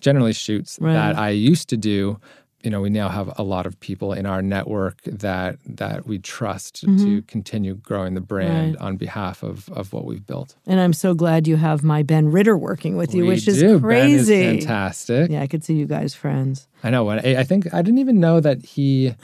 generally 0.00 0.32
shoots 0.32 0.78
Right. 0.80 0.92
that 0.92 1.16
I 1.18 1.30
used 1.30 1.68
to 1.70 1.76
do. 1.76 2.18
You 2.62 2.70
know, 2.70 2.80
we 2.80 2.90
now 2.90 3.08
have 3.10 3.32
a 3.38 3.44
lot 3.44 3.64
of 3.66 3.78
people 3.78 4.12
in 4.12 4.26
our 4.26 4.42
network 4.42 5.00
that 5.04 5.56
that 5.66 6.04
we 6.06 6.18
trust 6.18 6.80
to 6.80 7.22
continue 7.28 7.74
growing 7.76 8.14
the 8.14 8.20
brand 8.20 8.74
Mm-hmm. 8.74 8.82
Right. 8.82 8.88
on 8.88 8.96
behalf 8.96 9.44
of 9.44 9.68
of 9.70 9.92
what 9.92 10.04
we've 10.04 10.26
built. 10.26 10.56
And 10.66 10.80
I'm 10.80 10.92
so 10.92 11.14
glad 11.14 11.46
you 11.46 11.56
have 11.56 11.84
my 11.84 12.02
Ben 12.02 12.26
Ritter 12.32 12.56
working 12.58 12.96
with 12.96 13.14
you, 13.14 13.22
We 13.22 13.28
which 13.34 13.46
is 13.46 13.60
do. 13.60 13.76
Is 13.76 13.80
crazy. 13.80 14.58
fantastic. 14.60 15.30
Yeah, 15.30 15.42
I 15.42 15.46
could 15.46 15.62
see 15.62 15.74
you 15.74 15.86
guys 15.86 16.14
friends. 16.14 16.66
I 16.82 16.90
know. 16.90 17.08
I 17.08 17.18
I 17.38 17.44
think 17.44 17.72
I 17.72 17.82
didn't 17.82 17.98
even 17.98 18.18
know 18.18 18.40
that 18.40 18.64
he 18.64 19.14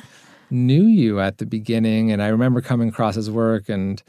knew 0.50 0.85
you 0.85 1.18
at 1.18 1.38
the 1.38 1.46
beginning, 1.46 2.12
and 2.12 2.22
I 2.22 2.28
remember 2.28 2.61
coming 2.61 2.88
across 2.90 3.16
his 3.16 3.28
work, 3.30 3.68
and 3.68 4.00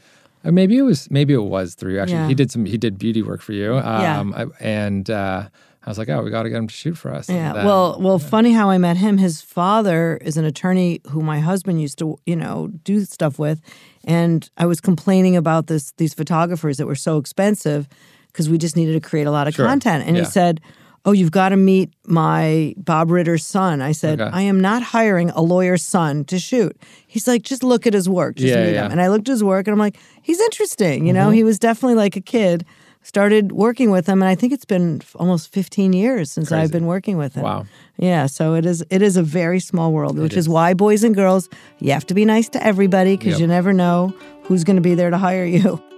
uh, 0.44 0.52
maybe 0.52 0.76
it 0.76 0.82
was 0.82 1.10
maybe 1.10 1.32
it 1.34 1.42
was 1.42 1.74
through. 1.74 1.98
Actually, 1.98 2.18
Yeah. 2.18 2.28
he 2.28 2.34
did 2.34 2.50
some 2.52 2.66
he 2.66 2.78
did 2.78 2.98
beauty 2.98 3.22
work 3.22 3.40
for 3.40 3.52
you. 3.54 3.74
Yeah. 3.74 4.20
Um, 4.20 4.32
I- 4.36 4.46
and 4.60 5.10
uh, 5.10 5.48
I 5.86 5.90
was 5.90 5.98
like, 5.98 6.08
oh, 6.08 6.22
we 6.22 6.30
got 6.30 6.44
to 6.44 6.48
get 6.50 6.56
him 6.58 6.66
to 6.68 6.74
shoot 6.74 6.94
for 6.96 7.12
us. 7.12 7.28
Yeah. 7.28 7.52
then- 7.52 7.66
well, 7.66 7.98
well, 8.00 8.18
funny 8.18 8.52
how 8.52 8.70
I 8.70 8.78
met 8.78 8.96
him. 8.96 9.18
His 9.18 9.42
father 9.42 10.16
is 10.22 10.36
an 10.38 10.44
attorney 10.46 11.00
who 11.10 11.20
my 11.20 11.40
husband 11.40 11.80
used 11.82 11.98
to, 11.98 12.16
you 12.24 12.36
know, 12.36 12.68
do 12.84 13.04
stuff 13.04 13.38
with, 13.38 13.60
and 14.04 14.48
I 14.56 14.66
was 14.66 14.80
complaining 14.80 15.36
about 15.36 15.66
this 15.66 15.92
these 15.98 16.14
photographers 16.14 16.78
that 16.78 16.86
were 16.86 16.94
so 16.94 17.18
expensive 17.18 17.86
because 18.28 18.48
we 18.48 18.56
just 18.58 18.76
needed 18.76 18.94
to 18.94 19.00
create 19.08 19.26
a 19.26 19.30
lot 19.30 19.46
of 19.46 19.54
Sure. 19.54 19.66
content. 19.66 20.04
And 20.06 20.16
Yeah. 20.16 20.24
he 20.24 20.30
said, 20.30 20.60
"Oh, 21.04 21.12
you've 21.12 21.30
got 21.30 21.50
to 21.50 21.56
meet 21.56 21.90
my 22.06 22.74
Bob 22.78 23.10
Ritter's 23.10 23.44
son." 23.44 23.82
I 23.82 23.92
said, 23.92 24.20
Okay. 24.22 24.30
"I 24.32 24.40
am 24.42 24.58
not 24.60 24.82
hiring 24.82 25.30
a 25.30 25.42
lawyer's 25.42 25.82
son 25.84 26.24
to 26.24 26.38
shoot." 26.38 26.76
He's 27.06 27.28
like, 27.28 27.42
"Just 27.42 27.62
look 27.62 27.86
at 27.86 27.92
his 27.92 28.08
work. 28.08 28.36
Just 28.36 28.48
Yeah, 28.48 28.64
meet 28.64 28.72
yeah. 28.72 28.76
Mm-hmm. 28.78 28.86
him." 28.86 28.92
And 28.92 29.00
I 29.02 29.08
looked 29.08 29.28
at 29.28 29.32
his 29.32 29.44
work, 29.44 29.66
and 29.66 29.72
I'm 29.72 29.78
like, 29.78 29.98
"He's 30.22 30.40
interesting." 30.40 31.06
You 31.06 31.12
know, 31.12 31.28
he 31.30 31.44
was 31.44 31.58
definitely 31.58 31.96
like 31.96 32.16
a 32.16 32.20
kid. 32.22 32.64
Started 33.04 33.52
working 33.52 33.90
with 33.90 34.06
him, 34.08 34.22
and 34.22 34.28
I 34.28 34.34
think 34.34 34.54
it's 34.54 34.64
been 34.64 35.02
almost 35.16 35.52
15 35.52 35.92
years 35.92 36.32
since 36.32 36.50
I've 36.50 36.72
been 36.72 36.86
working 36.86 37.18
with 37.18 37.34
him. 37.34 37.42
Wow. 37.42 37.66
Yeah, 37.98 38.24
so 38.24 38.54
it 38.54 38.64
is. 38.64 38.82
It 38.88 39.02
is 39.02 39.18
a 39.18 39.22
very 39.22 39.60
small 39.60 39.92
world, 39.92 40.18
which 40.18 40.32
is. 40.32 40.46
is. 40.46 40.48
why 40.48 40.72
boys 40.72 41.04
and 41.04 41.14
girls, 41.14 41.50
you 41.80 41.92
have 41.92 42.06
to 42.06 42.14
be 42.14 42.24
nice 42.24 42.48
to 42.48 42.66
everybody 42.66 43.18
because 43.18 43.32
Yep. 43.32 43.40
you 43.40 43.46
never 43.46 43.74
know 43.74 44.14
who's 44.44 44.64
going 44.64 44.76
to 44.76 44.82
be 44.82 44.94
there 44.94 45.10
to 45.10 45.18
hire 45.18 45.44
you. 45.44 45.82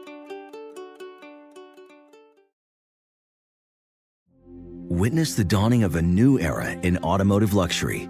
Witness 4.88 5.34
the 5.36 5.44
dawning 5.44 5.84
of 5.84 5.94
a 5.94 6.02
new 6.02 6.40
era 6.40 6.70
in 6.70 6.98
automotive 6.98 7.54
luxury 7.54 8.08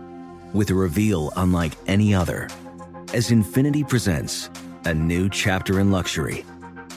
with 0.54 0.70
a 0.70 0.74
reveal 0.74 1.32
unlike 1.36 1.72
any 1.86 2.14
other 2.14 2.48
as 3.12 3.30
Infiniti 3.30 3.86
presents 3.86 4.48
a 4.84 4.94
new 4.94 5.28
chapter 5.28 5.80
in 5.80 5.90
luxury, 5.90 6.44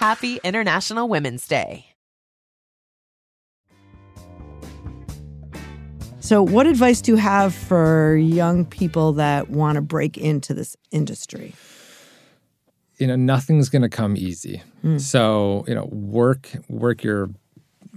Happy 0.00 0.40
International 0.42 1.10
Women's 1.10 1.46
Day. 1.46 1.84
So, 6.20 6.42
what 6.42 6.66
advice 6.66 7.02
do 7.02 7.12
you 7.12 7.18
have 7.18 7.54
for 7.54 8.16
young 8.16 8.64
people 8.64 9.12
that 9.12 9.50
want 9.50 9.76
to 9.76 9.82
break 9.82 10.16
into 10.16 10.54
this 10.54 10.74
industry? 10.90 11.54
you 12.96 13.06
know 13.06 13.16
nothing's 13.16 13.70
going 13.70 13.82
to 13.82 13.88
come 13.88 14.14
easy 14.14 14.62
hmm. 14.82 14.98
so 14.98 15.64
you 15.66 15.74
know 15.74 15.88
work 15.90 16.50
work 16.68 17.02
your 17.02 17.30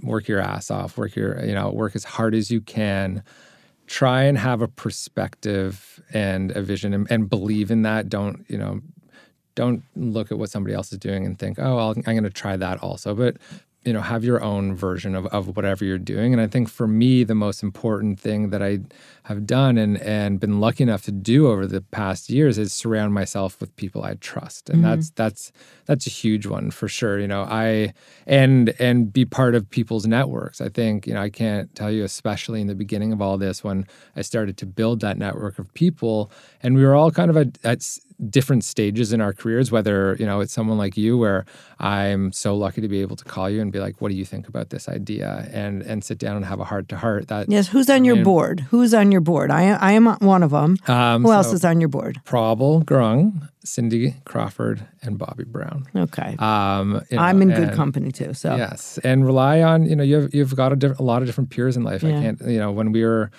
work 0.02 0.26
your 0.26 0.40
ass 0.40 0.70
off 0.70 0.96
work 0.96 1.14
your 1.14 1.44
you 1.44 1.52
know 1.52 1.70
work 1.70 1.94
as 1.94 2.04
hard 2.04 2.34
as 2.34 2.50
you 2.50 2.62
can 2.62 3.22
try 3.86 4.22
and 4.22 4.38
have 4.38 4.62
a 4.62 4.68
perspective 4.68 6.00
and 6.14 6.52
a 6.52 6.62
vision 6.62 6.94
and, 6.94 7.06
and 7.10 7.28
believe 7.28 7.70
in 7.70 7.82
that 7.82 8.08
don't 8.08 8.46
you 8.48 8.56
know 8.56 8.80
don't 9.54 9.82
look 9.96 10.30
at 10.32 10.38
what 10.38 10.50
somebody 10.50 10.74
else 10.74 10.92
is 10.92 10.98
doing 10.98 11.24
and 11.26 11.38
think 11.38 11.58
oh 11.58 11.78
I'll, 11.78 11.90
i'm 11.90 12.02
going 12.02 12.24
to 12.24 12.30
try 12.30 12.56
that 12.56 12.82
also. 12.82 13.14
But 13.14 13.36
you 13.84 13.92
know 13.92 14.00
have 14.00 14.24
your 14.24 14.42
own 14.42 14.74
version 14.74 15.14
of, 15.14 15.26
of 15.26 15.56
whatever 15.56 15.84
you're 15.84 15.98
doing. 15.98 16.32
And 16.32 16.40
i 16.40 16.46
think 16.46 16.70
for 16.70 16.86
me 16.86 17.22
the 17.22 17.34
most 17.34 17.62
important 17.62 18.18
thing 18.18 18.48
that 18.50 18.62
i 18.62 18.78
have 19.24 19.46
done 19.46 19.76
and 19.76 19.98
and 20.00 20.40
been 20.40 20.58
lucky 20.58 20.82
enough 20.84 21.02
to 21.02 21.12
do 21.12 21.48
over 21.48 21.66
the 21.66 21.82
past 21.82 22.30
years 22.30 22.56
is 22.56 22.72
surround 22.72 23.12
myself 23.12 23.60
with 23.60 23.74
people 23.76 24.02
i 24.02 24.14
trust. 24.14 24.70
And 24.70 24.78
Mhm. 24.78 24.82
that's 24.88 25.10
that's 25.10 25.52
that's 25.84 26.06
a 26.06 26.10
huge 26.10 26.46
one 26.46 26.70
for 26.70 26.88
sure 26.88 27.20
you 27.20 27.28
know. 27.28 27.42
I 27.42 27.92
and 28.26 28.72
and 28.78 29.12
be 29.12 29.26
part 29.26 29.54
of 29.54 29.68
people's 29.68 30.06
networks. 30.06 30.62
I 30.62 30.70
think 30.70 31.06
you 31.06 31.12
know 31.12 31.20
i 31.20 31.28
can't 31.28 31.74
tell 31.74 31.90
you 31.90 32.04
especially 32.04 32.62
in 32.62 32.68
the 32.68 32.74
beginning 32.74 33.12
of 33.12 33.20
all 33.20 33.36
this 33.36 33.62
when 33.62 33.86
i 34.16 34.22
started 34.22 34.56
to 34.58 34.66
build 34.66 35.00
that 35.00 35.18
network 35.18 35.58
of 35.58 35.72
people 35.74 36.30
and 36.62 36.74
we 36.74 36.82
were 36.86 36.94
all 36.94 37.10
kind 37.10 37.28
of 37.30 37.36
at, 37.36 37.58
at 37.64 37.82
different 38.30 38.64
stages 38.64 39.12
in 39.12 39.20
our 39.20 39.32
careers 39.32 39.72
whether 39.72 40.16
you 40.20 40.24
know 40.26 40.40
it's 40.40 40.52
someone 40.52 40.78
like 40.78 40.96
you 40.96 41.18
where 41.18 41.44
i'm 41.80 42.30
so 42.32 42.56
lucky 42.56 42.80
to 42.80 42.86
be 42.88 43.00
able 43.00 43.16
to 43.16 43.24
call 43.24 43.50
you 43.50 43.60
and 43.60 43.72
be 43.72 43.80
like 43.80 44.00
what 44.00 44.08
do 44.08 44.14
you 44.14 44.24
think 44.24 44.46
about 44.46 44.70
this 44.70 44.88
idea 44.88 45.48
and 45.52 45.82
and 45.82 46.04
sit 46.04 46.16
down 46.18 46.36
and 46.36 46.44
have 46.44 46.60
a 46.60 46.64
heart 46.64 46.88
to 46.88 46.96
heart 46.96 47.26
that 47.28 47.48
Yes, 47.50 47.66
who's 47.68 47.90
on 47.90 48.02
I 48.02 48.06
your 48.06 48.14
mean, 48.16 48.24
board? 48.24 48.60
Who's 48.70 48.94
on 48.94 49.10
your 49.10 49.20
board? 49.20 49.50
I 49.50 49.70
I 49.72 49.92
am 49.92 50.06
one 50.20 50.42
of 50.44 50.50
them. 50.52 50.76
Um, 50.86 51.22
Who 51.24 51.32
else 51.32 51.52
is 51.52 51.64
on 51.64 51.80
your 51.80 51.88
board? 51.88 52.20
Probl 52.24 52.84
Grung, 52.84 53.48
Cindy 53.64 54.14
Crawford, 54.24 54.86
and 55.02 55.18
Bobbi 55.18 55.44
Brown. 55.46 55.86
Okay. 55.94 56.36
Um, 56.38 57.02
you 57.10 57.18
I'm 57.18 57.38
know, 57.38 57.42
in 57.42 57.48
good 57.50 57.68
and- 57.68 57.76
company 57.76 58.12
too. 58.12 58.32
So 58.34 58.54
yes, 58.56 58.98
and 59.04 59.26
rely 59.26 59.60
on 59.62 59.86
you 59.86 59.96
know 59.96 60.04
you've 60.04 60.32
you've 60.34 60.54
got 60.56 60.72
a, 60.72 60.76
diff- 60.76 60.98
a 60.98 61.02
lot 61.02 61.20
of 61.22 61.26
different 61.26 61.50
peers 61.50 61.76
in 61.76 61.82
life. 61.82 62.04
I 62.04 62.08
Yeah. 62.08 62.20
can't 62.22 62.40
you 62.46 62.58
know 62.58 62.70
when 62.72 62.92
we 62.92 63.04
were 63.04 63.30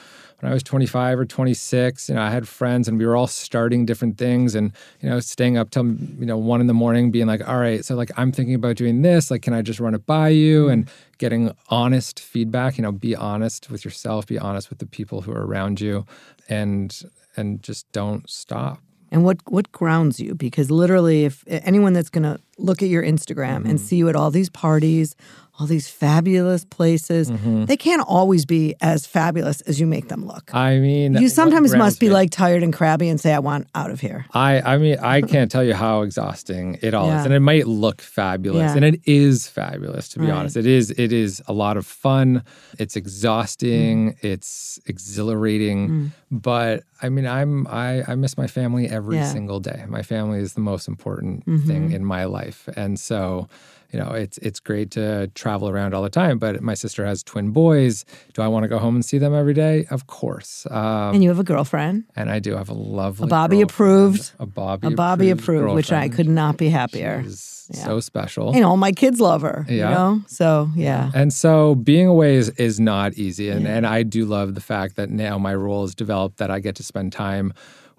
when 0.45 0.51
I 0.51 0.53
was 0.53 0.62
25 0.62 1.17
or 1.17 1.25
26, 1.25 2.08
you 2.08 2.13
know 2.13 2.21
I 2.21 2.29
had 2.29 2.47
friends 2.47 2.88
and 2.88 2.99
we 2.99 3.05
were 3.08 3.15
all 3.15 3.25
starting 3.25 3.84
different 3.84 4.19
things 4.19 4.53
and 4.53 4.73
you 5.01 5.10
know 5.10 5.19
staying 5.19 5.58
up 5.58 5.71
till 5.71 5.88
you 5.88 6.25
know 6.27 6.38
one 6.38 6.62
in 6.62 6.67
the 6.67 6.73
morning, 6.73 7.10
being 7.10 7.25
like, 7.25 7.47
all 7.49 7.58
right, 7.58 7.84
so 7.84 7.95
like 7.95 8.12
I'm 8.15 8.31
thinking 8.31 8.53
about 8.53 8.75
doing 8.75 9.01
this. 9.01 9.31
Like, 9.31 9.41
can 9.41 9.53
I 9.55 9.63
just 9.63 9.79
run 9.79 9.95
it 9.95 10.05
by 10.05 10.29
you? 10.29 10.69
And 10.69 10.88
getting 11.17 11.51
honest 11.69 12.19
feedback. 12.19 12.77
You 12.77 12.84
know, 12.84 12.91
be 12.91 13.15
honest 13.15 13.71
with 13.71 13.84
yourself. 13.84 14.27
Be 14.27 14.38
honest 14.38 14.69
with 14.69 14.77
the 14.77 14.86
people 14.86 15.21
who 15.21 15.31
are 15.31 15.47
around 15.47 15.81
you, 15.81 16.05
and 16.47 16.95
and 17.36 17.63
just 17.63 17.91
don't 17.91 18.29
stop. 18.29 18.77
And 19.12 19.23
what 19.23 19.38
what 19.47 19.71
grounds 19.71 20.19
you? 20.19 20.36
Because 20.36 20.69
literally, 20.69 21.25
if 21.25 21.43
anyone 21.47 21.93
that's 21.93 22.12
going 22.12 22.23
to 22.23 22.39
look 22.60 22.84
at 22.84 22.89
your 22.89 23.01
Instagram 23.03 23.62
Mm-hmm. 23.62 23.69
and 23.69 23.81
see 23.81 23.95
you 23.95 24.10
at 24.10 24.15
all 24.15 24.29
these 24.29 24.49
parties, 24.49 25.15
all 25.58 25.68
these 25.68 25.88
fabulous 25.88 26.65
places, 26.65 27.32
Mhm. 27.32 27.65
they 27.68 27.78
can't 27.78 28.04
always 28.06 28.46
be 28.46 28.76
as 28.82 29.06
fabulous 29.06 29.62
as 29.62 29.80
you 29.80 29.88
make 29.88 30.10
them 30.10 30.26
look. 30.28 30.54
I 30.54 30.80
mean, 30.80 31.13
You 31.13 31.30
sometimes 31.30 31.74
must 31.76 32.00
be 32.00 32.10
like 32.10 32.30
tired 32.30 32.62
and 32.62 32.74
crabby 32.74 33.08
and 33.08 33.20
say, 33.22 33.34
"I 33.34 33.39
want 33.39 33.68
out 33.74 33.89
of 33.89 34.02
here." 34.02 34.26
I 34.34 34.60
I 34.74 34.78
mean 34.78 34.98
I 35.02 35.22
can't 35.22 35.50
tell 35.50 35.63
you 35.63 35.74
how 35.74 36.02
exhausting 36.02 36.78
it 36.82 36.94
all 36.94 37.08
Yeah. 37.08 37.20
is, 37.22 37.26
and 37.26 37.34
it 37.34 37.39
might 37.39 37.68
look 37.68 38.02
fabulous, 38.02 38.72
Yeah. 38.72 38.76
and 38.76 38.84
it 38.86 39.00
is 39.06 39.48
fabulous 39.48 40.10
to 40.10 40.20
be 40.20 40.26
Right. 40.26 40.36
honest. 40.38 40.58
It 40.58 40.65
is 40.65 40.91
it 40.91 41.13
is 41.13 41.41
a 41.48 41.54
lot 41.54 41.78
of 41.78 41.86
fun. 41.86 42.44
It's 42.78 42.96
exhausting. 42.98 44.12
Mm. 44.12 44.24
It's 44.34 44.80
exhilarating, 44.88 46.12
but 46.32 46.84
I 47.02 47.10
mean 47.10 47.26
I'm 47.26 47.65
I 47.68 48.04
I 48.08 48.15
miss 48.15 48.38
my 48.38 48.48
family 48.48 48.88
every 48.89 49.18
Yeah. 49.18 49.32
single 49.32 49.60
day. 49.60 49.84
My 49.88 50.02
family 50.02 50.39
is 50.39 50.54
the 50.54 50.62
most 50.62 50.88
important 50.88 51.46
Mhm. 51.46 51.65
thing 51.68 51.91
in 51.91 52.04
my 52.06 52.26
life, 52.26 52.68
and 52.76 53.00
so. 53.00 53.48
You 53.95 54.01
know, 54.01 54.12
it's 54.12 54.38
it's 54.39 54.60
great 54.60 54.91
to 54.91 55.27
travel 55.36 55.69
around 55.69 55.93
all 55.93 56.03
the 56.03 56.10
time, 56.10 56.38
but 56.38 56.62
my 56.62 56.73
sister 56.73 57.05
has 57.05 57.23
twin 57.23 57.51
boys. 57.51 58.03
Do 58.34 58.41
I 58.41 58.49
want 58.49 58.63
to 58.63 58.67
go 58.67 58.77
home 58.77 58.93
and 58.95 59.05
see 59.05 59.17
them 59.19 59.34
every 59.34 59.53
day? 59.53 59.86
Of 59.89 60.08
course. 60.08 60.67
Um, 60.69 61.13
and 61.15 61.23
you 61.23 61.29
have 61.29 61.39
a 61.39 61.45
girlfriend, 61.45 62.03
and 62.13 62.29
I 62.29 62.39
do 62.39 62.58
have 62.58 62.67
a 62.67 62.73
lovely 62.73 63.27
a 63.27 63.29
Bobbi 63.31 63.62
approved, 63.63 64.34
a 64.38 64.45
Bobbi 64.45 64.91
a 64.91 64.95
Bobbi 64.95 65.31
approved, 65.31 65.62
approved, 65.62 65.75
which 65.75 65.93
I 65.93 66.10
could 66.10 66.27
not 66.27 66.58
be 66.58 66.67
happier. 66.67 67.23
so 67.29 68.01
special. 68.01 68.53
You 68.53 68.60
know, 68.60 68.69
all 68.71 68.77
my 68.77 68.91
kids 68.91 69.21
love 69.21 69.43
her. 69.43 69.65
You 69.69 69.77
Yeah. 69.77 69.91
know, 69.93 70.21
so 70.27 70.69
yeah. 70.75 71.12
And 71.15 71.31
so 71.31 71.75
being 71.75 72.08
away 72.08 72.36
is, 72.36 72.49
is 72.58 72.81
not 72.81 73.13
easy. 73.13 73.49
And, 73.49 73.65
and 73.65 73.88
I 73.88 74.03
do 74.03 74.25
love 74.25 74.55
the 74.55 74.62
fact 74.62 74.97
that 74.97 75.10
now 75.10 75.38
my 75.38 75.55
role 75.55 75.86
is 75.86 75.95
developed 75.95 76.36
that 76.38 76.51
I 76.51 76.60
get 76.60 76.75
to 76.75 76.84
spend 76.84 77.13
time 77.13 77.53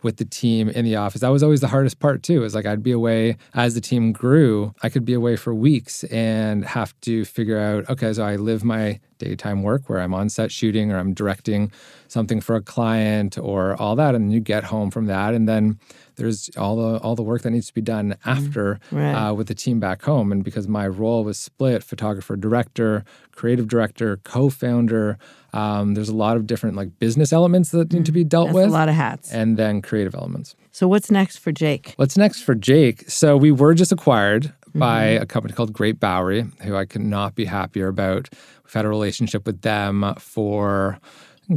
with 0.06 0.18
the 0.18 0.24
team 0.24 0.68
in 0.68 0.84
the 0.84 0.94
office. 0.94 1.20
That 1.20 1.30
was 1.30 1.42
always 1.42 1.60
the 1.60 1.66
hardest 1.66 1.98
part 1.98 2.22
too. 2.22 2.44
Is 2.44 2.54
like 2.54 2.64
I'd 2.64 2.82
be 2.82 2.92
away 2.92 3.36
as 3.54 3.74
the 3.74 3.80
team 3.80 4.12
grew. 4.12 4.72
I 4.84 4.88
could 4.88 5.04
be 5.04 5.14
away 5.14 5.34
for 5.34 5.52
weeks 5.52 6.04
and 6.04 6.64
have 6.64 6.98
to 7.00 7.24
figure 7.24 7.58
out, 7.58 7.90
okay, 7.90 8.12
so 8.12 8.24
I 8.24 8.36
live 8.36 8.62
my 8.62 9.00
daytime 9.18 9.64
work 9.64 9.88
where 9.88 10.00
I'm 10.00 10.14
on 10.14 10.28
set 10.28 10.52
shooting 10.52 10.92
or 10.92 10.98
I'm 10.98 11.12
directing 11.12 11.72
something 12.06 12.40
for 12.40 12.54
a 12.54 12.62
client 12.62 13.36
or 13.36 13.74
all 13.82 13.96
that. 13.96 14.14
And 14.14 14.32
you 14.32 14.38
get 14.38 14.62
home 14.62 14.92
from 14.92 15.06
that. 15.06 15.34
And 15.34 15.48
then 15.48 15.80
there's 16.16 16.50
all 16.56 16.76
the 16.76 16.98
all 17.00 17.14
the 17.14 17.22
work 17.22 17.42
that 17.42 17.50
needs 17.50 17.66
to 17.68 17.74
be 17.74 17.80
done 17.80 18.16
after 18.24 18.78
Right. 18.90 19.12
uh, 19.12 19.32
with 19.34 19.48
the 19.48 19.54
team 19.54 19.80
back 19.80 20.02
home. 20.02 20.32
And 20.32 20.42
because 20.44 20.66
my 20.68 20.86
role 20.86 21.24
was 21.24 21.38
split, 21.38 21.82
photographer, 21.84 22.36
director, 22.36 23.04
creative 23.32 23.68
director, 23.68 24.18
co-founder, 24.24 25.18
um, 25.52 25.94
there's 25.94 26.08
a 26.08 26.14
lot 26.16 26.36
of 26.36 26.46
different 26.46 26.76
like 26.76 26.98
business 26.98 27.32
elements 27.32 27.70
that 27.70 27.92
need 27.92 28.06
to 28.06 28.12
be 28.12 28.24
dealt 28.24 28.48
That's 28.48 28.54
with. 28.56 28.66
a 28.68 28.70
lot 28.70 28.88
of 28.88 28.94
hats. 28.94 29.32
And 29.32 29.56
then 29.56 29.82
creative 29.82 30.14
elements. 30.14 30.54
So 30.72 30.86
what's 30.88 31.10
next 31.10 31.38
for 31.38 31.52
Jake? 31.52 31.94
What's 31.96 32.16
next 32.16 32.42
for 32.42 32.54
Jake? 32.54 33.08
So 33.10 33.36
we 33.36 33.50
were 33.52 33.74
just 33.74 33.92
acquired 33.92 34.52
by 34.74 35.04
Mm-hmm. 35.14 35.22
a 35.22 35.26
company 35.26 35.54
called 35.54 35.72
Great 35.72 35.98
Bowery, 35.98 36.44
who 36.62 36.76
I 36.76 36.84
could 36.84 37.00
not 37.00 37.34
be 37.34 37.46
happier 37.46 37.88
about. 37.88 38.28
We've 38.62 38.74
had 38.74 38.84
a 38.84 38.90
relationship 38.90 39.46
with 39.46 39.62
them 39.62 40.04
for 40.18 40.98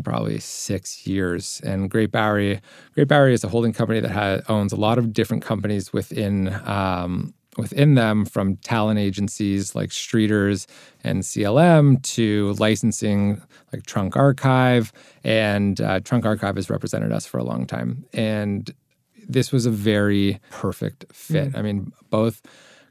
probably 0.04 0.40
six 0.40 1.08
years. 1.08 1.62
And 1.64 1.90
Great 1.90 2.12
Bowery, 2.12 2.62
Great 2.94 3.08
Bowery 3.08 3.34
is 3.34 3.44
a 3.44 3.50
holding 3.50 3.74
company 3.74 4.00
that 4.00 4.12
ha 4.12 4.40
owns 4.48 4.72
a 4.72 4.78
lot 4.78 4.98
of 4.98 5.14
different 5.14 5.44
companies 5.44 5.92
within 5.94 6.54
um, 6.66 7.34
within 7.58 7.96
them, 7.96 8.26
from 8.26 8.56
talent 8.58 9.00
agencies 9.00 9.76
like 9.76 9.90
Streeters 9.90 10.66
and 11.04 11.24
CLM 11.24 12.02
to 12.04 12.54
licensing 12.54 13.42
like 13.74 13.86
Trunk 13.86 14.16
Archive. 14.16 14.94
And 15.24 15.80
uh, 15.82 16.00
Trunk 16.00 16.26
Archive 16.26 16.56
has 16.56 16.70
represented 16.70 17.12
us 17.12 17.26
for 17.26 17.38
a 17.38 17.44
long 17.44 17.66
time. 17.66 18.06
And 18.14 18.74
this 19.28 19.52
was 19.52 19.66
a 19.66 19.72
very 19.72 20.40
perfect 20.50 21.06
fit. 21.12 21.56
I 21.56 21.62
mean, 21.62 21.92
both 22.10 22.42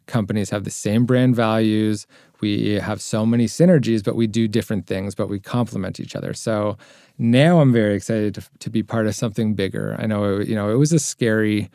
companies 0.08 0.50
have 0.50 0.64
the 0.64 0.70
same 0.70 1.06
brand 1.06 1.36
values. 1.36 2.06
We 2.40 2.74
have 2.74 3.00
so 3.00 3.24
many 3.24 3.46
synergies, 3.46 4.02
but 4.02 4.16
we 4.16 4.26
do 4.26 4.48
different 4.48 4.86
things, 4.86 5.14
but 5.14 5.28
we 5.28 5.38
complement 5.38 6.00
each 6.00 6.16
other. 6.16 6.34
So 6.34 6.76
now 7.18 7.60
I'm 7.60 7.72
very 7.72 7.94
excited 7.94 8.34
to, 8.34 8.42
to 8.58 8.70
be 8.70 8.82
part 8.82 9.06
of 9.06 9.14
something 9.14 9.54
bigger. 9.54 9.96
I 9.98 10.06
know, 10.06 10.38
you 10.38 10.54
know, 10.54 10.70
it 10.70 10.76
was 10.76 10.92
a 10.92 10.98
scary 10.98 11.70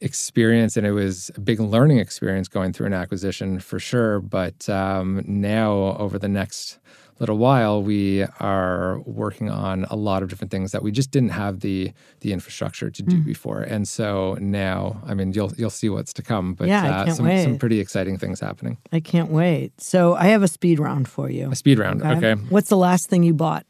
experience 0.00 0.76
and 0.76 0.86
it 0.86 0.92
was 0.92 1.30
a 1.34 1.40
big 1.40 1.60
learning 1.60 1.98
experience 1.98 2.48
going 2.48 2.72
through 2.72 2.86
an 2.86 2.94
acquisition 2.94 3.58
for 3.60 3.78
sure. 3.78 4.20
But 4.20 4.68
um, 4.68 5.22
now, 5.26 5.96
over 5.98 6.18
the 6.18 6.28
next 6.28 6.78
little 7.20 7.38
while, 7.38 7.82
we 7.82 8.22
are 8.40 9.00
working 9.00 9.50
on 9.50 9.84
a 9.90 9.96
lot 9.96 10.22
of 10.22 10.28
different 10.28 10.50
things 10.50 10.70
that 10.72 10.82
we 10.82 10.90
just 10.92 11.10
didn't 11.10 11.30
have 11.30 11.60
the 11.60 11.92
the 12.20 12.32
infrastructure 12.32 12.90
to 12.90 13.02
do 13.02 13.16
Mm. 13.16 13.24
before. 13.24 13.60
And 13.62 13.88
so 13.88 14.36
now, 14.40 15.00
I 15.06 15.14
mean, 15.14 15.32
you'll 15.32 15.52
you'll 15.56 15.70
see 15.70 15.88
what's 15.88 16.12
to 16.14 16.22
come. 16.22 16.54
But 16.54 16.68
Yeah, 16.68 17.02
uh, 17.02 17.10
some 17.14 17.26
some 17.42 17.58
pretty 17.58 17.80
exciting 17.80 18.18
things 18.18 18.40
happening. 18.40 18.76
I 18.92 19.00
can't 19.00 19.30
wait. 19.30 19.80
So 19.80 20.14
I 20.14 20.26
have 20.26 20.42
a 20.42 20.48
speed 20.48 20.78
round 20.78 21.08
for 21.08 21.28
you. 21.30 21.50
A 21.50 21.56
speed 21.56 21.78
round, 21.78 22.02
okay. 22.02 22.34
What's 22.50 22.68
the 22.68 22.76
last 22.76 23.08
thing 23.10 23.22
you 23.24 23.34
bought? 23.34 23.64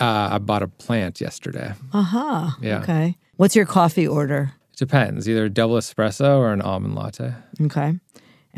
Uh, 0.00 0.28
I 0.32 0.38
bought 0.38 0.62
a 0.62 0.68
plant 0.68 1.20
yesterday. 1.20 1.72
Aha. 1.94 2.58
Yeah. 2.60 2.80
Okay. 2.82 3.16
What's 3.36 3.54
your 3.56 3.64
coffee 3.66 4.06
order? 4.06 4.52
It 4.72 4.78
depends, 4.78 5.28
either 5.28 5.48
double 5.48 5.76
espresso 5.76 6.38
or 6.38 6.52
an 6.52 6.60
almond 6.60 6.94
latte. 6.94 7.32
Okay. 7.60 7.94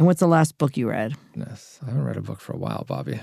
And 0.01 0.07
what's 0.07 0.21
the 0.21 0.27
last 0.27 0.57
book 0.57 0.79
you 0.79 0.89
read? 0.89 1.13
Yes, 1.37 1.79
I 1.83 1.91
haven't 1.91 2.05
read 2.05 2.17
a 2.17 2.23
book 2.23 2.41
for 2.41 2.55
a 2.55 2.57
while, 2.57 2.87
Bobbi. 2.89 3.21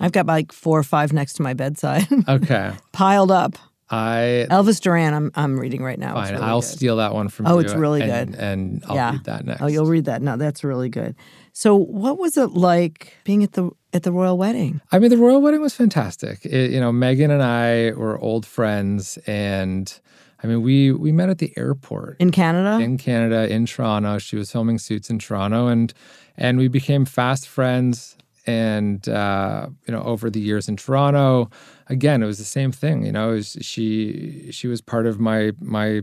I've 0.00 0.10
got 0.10 0.26
like 0.26 0.50
four 0.50 0.76
or 0.76 0.82
five 0.82 1.12
next 1.12 1.34
to 1.34 1.42
my 1.42 1.54
bedside, 1.54 2.08
Okay, 2.28 2.72
piled 2.90 3.30
up. 3.30 3.56
I 3.88 4.46
Elvis 4.50 4.80
Duran, 4.80 5.14
I'm 5.14 5.30
I'm 5.36 5.58
reading 5.60 5.80
right 5.82 5.98
now. 5.98 6.14
Fine. 6.14 6.32
really 6.34 6.44
I'll 6.44 6.60
good. 6.60 6.66
steal 6.66 6.96
that 6.96 7.14
one 7.14 7.28
from 7.28 7.46
Oh, 7.46 7.54
you. 7.54 7.60
it's 7.60 7.72
really 7.72 8.02
and- 8.02 8.32
good. 8.32 8.38
and 8.40 8.84
I'll 8.88 8.96
yeah. 8.96 9.12
read 9.12 9.24
that 9.24 9.44
next. 9.46 9.62
Oh, 9.62 9.68
you'll 9.68 9.86
read 9.86 10.06
that. 10.06 10.20
No, 10.20 10.36
that's 10.36 10.64
really 10.64 10.88
good. 10.88 11.14
So, 11.52 11.76
what 11.76 12.18
was 12.18 12.36
it 12.36 12.50
like 12.50 13.14
being 13.22 13.44
at 13.44 13.52
the 13.52 13.70
at 13.92 14.02
the 14.02 14.10
royal 14.12 14.36
wedding? 14.36 14.80
I 14.90 14.98
mean, 14.98 15.10
the 15.10 15.16
royal 15.18 15.40
wedding 15.40 15.60
was 15.60 15.72
fantastic. 15.74 16.44
It, 16.44 16.72
you 16.72 16.80
know, 16.80 16.90
Meghan 16.92 17.30
and 17.30 17.42
I 17.44 17.92
were 17.96 18.18
old 18.18 18.44
friends, 18.44 19.18
and 19.28 20.00
I 20.42 20.46
mean, 20.46 20.62
we 20.62 20.92
we 20.92 21.12
met 21.12 21.28
at 21.28 21.38
the 21.38 21.52
airport 21.56 22.16
In 22.20 22.30
Canada? 22.30 22.82
in 22.82 22.96
Canada, 22.98 23.52
in 23.52 23.66
Toronto. 23.66 24.18
She 24.18 24.36
was 24.36 24.50
filming 24.52 24.78
Suits 24.78 25.10
in 25.10 25.18
Toronto, 25.18 25.66
and 25.66 25.92
and 26.36 26.58
we 26.58 26.68
became 26.68 27.04
fast 27.04 27.48
friends. 27.48 28.16
And 28.46 29.06
uh, 29.08 29.68
you 29.86 29.92
know, 29.92 30.02
over 30.02 30.30
the 30.30 30.40
years 30.40 30.68
in 30.68 30.76
Toronto, 30.76 31.50
again, 31.88 32.22
it 32.22 32.26
was 32.26 32.38
the 32.38 32.44
same 32.44 32.72
thing. 32.72 33.04
You 33.04 33.12
know, 33.12 33.32
it 33.32 33.34
was, 33.34 33.58
she 33.60 34.48
she 34.50 34.68
was 34.68 34.80
part 34.80 35.06
of 35.06 35.20
my 35.20 35.52
my 35.60 36.02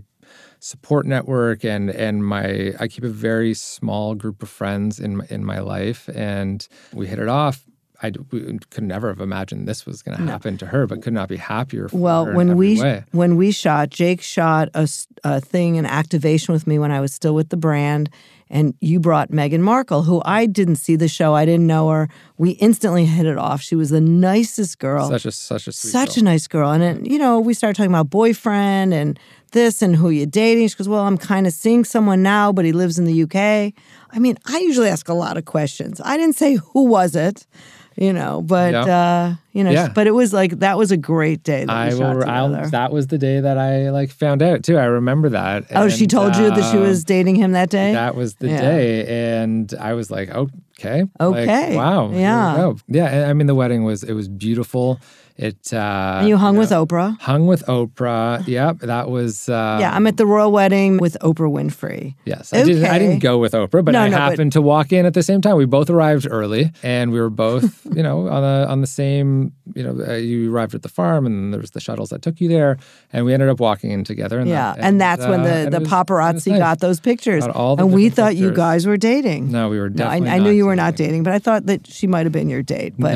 support 0.59 1.05
network 1.05 1.63
and 1.63 1.89
and 1.89 2.25
my 2.25 2.73
I 2.79 2.87
keep 2.87 3.03
a 3.03 3.09
very 3.09 3.53
small 3.53 4.15
group 4.15 4.43
of 4.43 4.49
friends 4.49 4.99
in 4.99 5.21
in 5.29 5.45
my 5.45 5.59
life 5.59 6.09
and 6.13 6.67
we 6.93 7.07
hit 7.07 7.19
it 7.19 7.27
off. 7.27 7.65
I 8.03 8.11
could 8.11 8.83
never 8.83 9.07
have 9.09 9.21
imagined 9.21 9.67
this 9.67 9.85
was 9.85 10.01
going 10.03 10.17
to 10.17 10.23
No. 10.23 10.31
happen 10.31 10.57
to 10.57 10.65
her, 10.67 10.85
but 10.87 11.01
could 11.01 11.13
not 11.13 11.29
be 11.29 11.37
happier 11.37 11.87
for 11.89 11.97
Well, 11.97 12.33
when 12.33 12.57
we 12.57 12.79
way. 12.81 13.03
when 13.11 13.35
we 13.37 13.51
shot, 13.51 13.89
Jake 13.89 14.21
shot 14.21 14.69
a, 14.73 14.87
a 15.23 15.39
thing, 15.41 15.77
an 15.77 15.85
activation 15.85 16.53
with 16.53 16.67
me 16.67 16.77
when 16.79 16.91
I 16.91 16.99
was 17.01 17.13
still 17.13 17.33
with 17.33 17.49
the 17.49 17.57
brand, 17.57 18.09
and 18.49 18.75
you 18.79 18.99
brought 18.99 19.31
Meghan 19.31 19.61
Markle, 19.61 20.03
who 20.03 20.21
I 20.25 20.45
didn't 20.45 20.75
see 20.75 20.95
the 20.95 21.07
show. 21.07 21.33
I 21.33 21.45
didn't 21.45 21.65
know 21.67 21.89
her. 21.89 22.07
We 22.37 22.51
instantly 22.51 23.05
hit 23.05 23.25
it 23.25 23.37
off. 23.37 23.61
She 23.61 23.75
was 23.75 23.89
the 23.89 24.01
nicest 24.01 24.77
girl. 24.77 25.09
Such 25.09 25.25
a 25.25 25.31
such 25.31 25.67
a 25.67 25.71
sweet 25.71 25.91
such 25.91 26.15
girl. 26.15 26.21
a 26.21 26.23
nice 26.25 26.47
girl. 26.47 26.71
And 26.71 26.83
it, 26.83 27.11
you 27.11 27.17
know, 27.17 27.39
we 27.39 27.53
started 27.55 27.75
talking 27.75 27.91
about 27.91 28.09
boyfriend 28.09 28.93
and 28.93 29.17
this 29.51 29.81
and 29.81 29.95
who 29.95 30.09
you're 30.09 30.25
dating. 30.27 30.67
She 30.67 30.75
goes, 30.75 30.87
Well, 30.89 31.01
I'm 31.07 31.17
kind 31.17 31.47
of 31.47 31.53
seeing 31.53 31.83
someone 31.85 32.21
now, 32.21 32.51
but 32.51 32.65
he 32.65 32.71
lives 32.71 32.99
in 32.99 33.05
the 33.05 33.23
UK. 33.23 33.73
I 34.11 34.19
mean, 34.19 34.37
I 34.45 34.59
usually 34.59 34.89
ask 34.89 35.09
a 35.09 35.13
lot 35.13 35.37
of 35.37 35.45
questions. 35.45 35.99
I 36.03 36.15
didn't 36.17 36.35
say 36.35 36.55
who 36.55 36.83
was 36.85 37.15
it, 37.15 37.47
you 37.95 38.11
know, 38.13 38.41
but 38.41 38.73
Yeah. 38.73 38.83
uh, 38.85 39.35
you 39.53 39.63
know, 39.63 39.71
Yeah. 39.71 39.87
but 39.93 40.05
it 40.07 40.11
was 40.11 40.33
like 40.33 40.59
that 40.59 40.77
was 40.77 40.91
a 40.91 40.97
great 40.97 41.43
day 41.43 41.63
that 41.65 41.69
I 41.75 41.89
we 41.93 41.97
shot 41.99 42.17
will. 42.17 42.29
I'll, 42.29 42.69
that 42.69 42.91
was 42.91 43.07
the 43.07 43.17
day 43.17 43.39
that 43.39 43.57
I 43.57 43.89
like 43.91 44.11
found 44.11 44.41
out 44.41 44.63
too. 44.63 44.77
I 44.77 44.85
remember 44.85 45.29
that. 45.29 45.65
oh, 45.75 45.87
she 45.89 46.03
And, 46.03 46.11
told 46.11 46.35
you 46.35 46.49
that 46.49 46.71
she 46.71 46.77
um, 46.77 46.83
was 46.83 47.03
dating 47.05 47.35
him 47.35 47.53
that 47.53 47.69
day? 47.69 47.93
That 47.93 48.15
was 48.15 48.35
the 48.35 48.49
Yeah. 48.49 48.61
day, 48.61 49.41
and 49.41 49.73
I 49.79 49.93
was 49.93 50.11
like, 50.11 50.29
okay, 50.29 51.03
Like, 51.19 51.21
Okay. 51.21 51.75
wow, 51.75 52.11
Yeah. 52.11 52.73
yeah. 52.87 53.29
I 53.29 53.33
mean, 53.33 53.47
the 53.47 53.55
wedding 53.55 53.83
was 53.85 54.03
it 54.03 54.13
was 54.13 54.27
beautiful. 54.27 54.99
It 55.37 55.73
uh, 55.73 56.19
and 56.19 56.29
you 56.29 56.37
hung 56.37 56.53
know, 56.55 56.61
with 56.61 56.69
Oprah. 56.69 57.19
hung 57.19 57.45
with 57.45 57.65
Oprah. 57.65 58.47
Yep, 58.47 58.79
that 58.79 59.09
was. 59.09 59.49
Uh, 59.49 59.79
yeah, 59.81 59.93
I'm 59.93 60.07
at 60.07 60.15
the 60.15 60.25
royal 60.25 60.49
wedding 60.49 60.95
with 60.97 61.17
Oprah 61.19 61.51
Winfrey. 61.51 62.15
Yes, 62.23 62.53
I 62.53 62.63
didn't. 62.63 62.85
I 62.85 62.97
didn't 62.99 63.19
go 63.19 63.37
with 63.37 63.51
Oprah, 63.51 63.83
but 63.83 63.91
No, 63.91 63.99
I 63.99 64.07
no, 64.07 64.15
but- 64.15 64.21
happened 64.29 64.53
to 64.53 64.61
walk 64.61 64.93
in 64.93 65.05
at 65.05 65.13
the 65.13 65.23
same 65.23 65.41
time. 65.41 65.57
We 65.57 65.65
both 65.65 65.89
arrived 65.89 66.25
early, 66.31 66.71
and 66.83 67.11
we 67.11 67.19
were 67.19 67.29
both, 67.29 67.85
you 67.93 68.01
know, 68.01 68.29
on 68.29 68.41
the 68.43 68.65
on 68.69 68.79
the 68.79 68.87
same. 68.87 69.51
You 69.73 69.83
know, 69.83 70.05
uh, 70.07 70.13
you 70.13 70.53
arrived 70.53 70.73
at 70.73 70.83
the 70.83 70.89
farm, 70.89 71.25
and 71.25 71.51
there 71.51 71.59
was 71.59 71.71
the 71.71 71.81
shuttles 71.81 72.11
that 72.11 72.21
took 72.21 72.39
you 72.39 72.47
there, 72.47 72.77
and 73.11 73.25
we 73.25 73.33
ended 73.33 73.49
up 73.49 73.59
walking 73.59 73.91
in 73.91 74.05
together. 74.05 74.39
And 74.39 74.47
Yeah, 74.49 74.73
that- 74.73 74.85
and, 74.85 75.01
that's 75.01 75.25
when 75.27 75.41
uh, 75.41 75.65
the, 75.65 75.69
the 75.71 75.79
was- 75.81 75.89
paparazzi 75.89 76.51
nice. 76.51 76.59
got 76.59 76.79
those 76.79 77.01
pictures. 77.01 77.45
Got 77.45 77.55
all 77.57 77.75
the 77.75 77.83
and 77.83 77.93
we 77.93 78.07
thought 78.09 78.37
you 78.37 78.51
guys 78.53 78.87
were 78.87 78.95
dating. 78.95 79.51
No, 79.51 79.67
we 79.67 79.79
were 79.79 79.89
No, 79.89 80.05
I, 80.05 80.19
definitely. 80.19 80.29
I 80.29 80.39
knew 80.39 80.51
you 80.51 80.65
were 80.65 80.77
not 80.77 80.95
dating. 80.95 81.05
dating, 81.07 81.23
but 81.23 81.33
I 81.33 81.39
thought 81.39 81.65
that 81.65 81.87
she 81.87 82.07
might 82.07 82.25
have 82.25 82.31
been 82.31 82.47
your 82.47 82.61
date. 82.63 82.93
But 82.97 83.15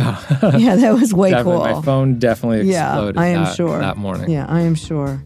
yeah, 0.59 0.75
that 0.75 0.93
was 0.95 1.13
way 1.13 1.29
Definitely, 1.29 1.67
cool. 1.69 1.75
My 1.77 1.81
phone 1.81 2.08
definitely 2.17 2.71
yeah, 2.71 2.93
exploded. 2.93 3.17
I 3.17 3.27
am 3.27 3.43
that, 3.43 3.55
sure. 3.55 3.79
that 3.79 3.97
morning. 3.97 4.29
Yeah, 4.29 4.45
I 4.47 4.61
am 4.61 4.75
sure. 4.75 5.23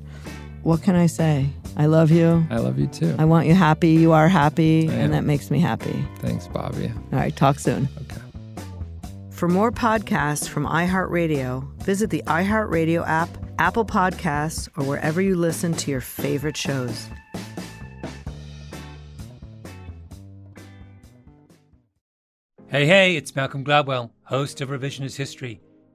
What 0.64 0.82
can 0.82 0.96
I 0.96 1.06
say? 1.06 1.50
I 1.76 1.88
love 1.88 2.12
you. 2.12 2.46
I 2.50 2.58
love 2.58 2.78
you 2.78 2.88
too. 2.88 3.16
I 3.18 3.26
want 3.26 3.48
you 3.48 3.56
happy. 3.56 3.90
You 3.90 4.12
are 4.12 4.28
happy, 4.28 4.88
and 4.88 5.14
that 5.14 5.24
makes 5.24 5.50
me 5.50 5.60
happy. 5.60 6.06
Thanks, 6.18 6.48
Bobbi. 6.48 6.94
All 6.96 7.20
right, 7.20 7.36
talk 7.36 7.60
soon. 7.60 7.88
Okay. 8.02 8.22
For 9.32 9.48
more 9.48 9.72
podcasts 9.72 10.48
from 10.48 10.66
iHeartRadio, 10.66 11.68
visit 11.84 12.10
the 12.10 12.24
iHeartRadio 12.28 13.06
app, 13.08 13.30
Apple 13.60 13.86
Podcasts, 13.86 14.70
or 14.78 14.86
wherever 14.86 15.22
you 15.22 15.36
listen 15.36 15.74
to 15.74 15.92
your 15.92 16.02
favorite 16.02 16.56
shows. 16.56 17.08
Hey, 22.68 22.86
hey, 22.86 23.16
it's 23.16 23.36
Malcolm 23.36 23.64
Gladwell, 23.64 24.12
host 24.24 24.62
of 24.62 24.70
Revisionist 24.70 25.18
History. 25.18 25.62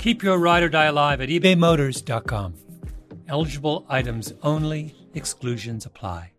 Keep 0.00 0.22
your 0.22 0.38
ride 0.38 0.62
or 0.62 0.70
die 0.70 0.86
alive 0.86 1.20
at 1.20 1.28
ebaymotors.com. 1.28 2.54
Eligible 3.28 3.84
items 3.86 4.32
only, 4.42 4.94
exclusions 5.12 5.84
apply. 5.84 6.32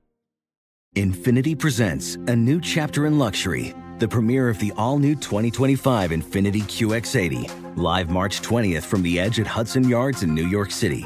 Infiniti 0.95 1.57
presents 1.57 2.15
a 2.27 2.35
new 2.35 2.59
chapter 2.59 3.05
in 3.05 3.19
luxury, 3.19 3.75
the 3.99 4.07
premiere 4.07 4.49
of 4.49 4.57
the 4.57 4.73
all 4.75 4.97
new 4.97 5.13
2025 5.13 6.09
Infiniti 6.09 6.63
QX80, 6.63 7.77
live 7.77 8.09
March 8.09 8.41
20th 8.41 8.83
from 8.83 9.03
the 9.03 9.19
edge 9.19 9.39
at 9.39 9.45
Hudson 9.45 9.87
Yards 9.87 10.23
in 10.23 10.33
New 10.33 10.47
York 10.47 10.71
City, 10.71 11.05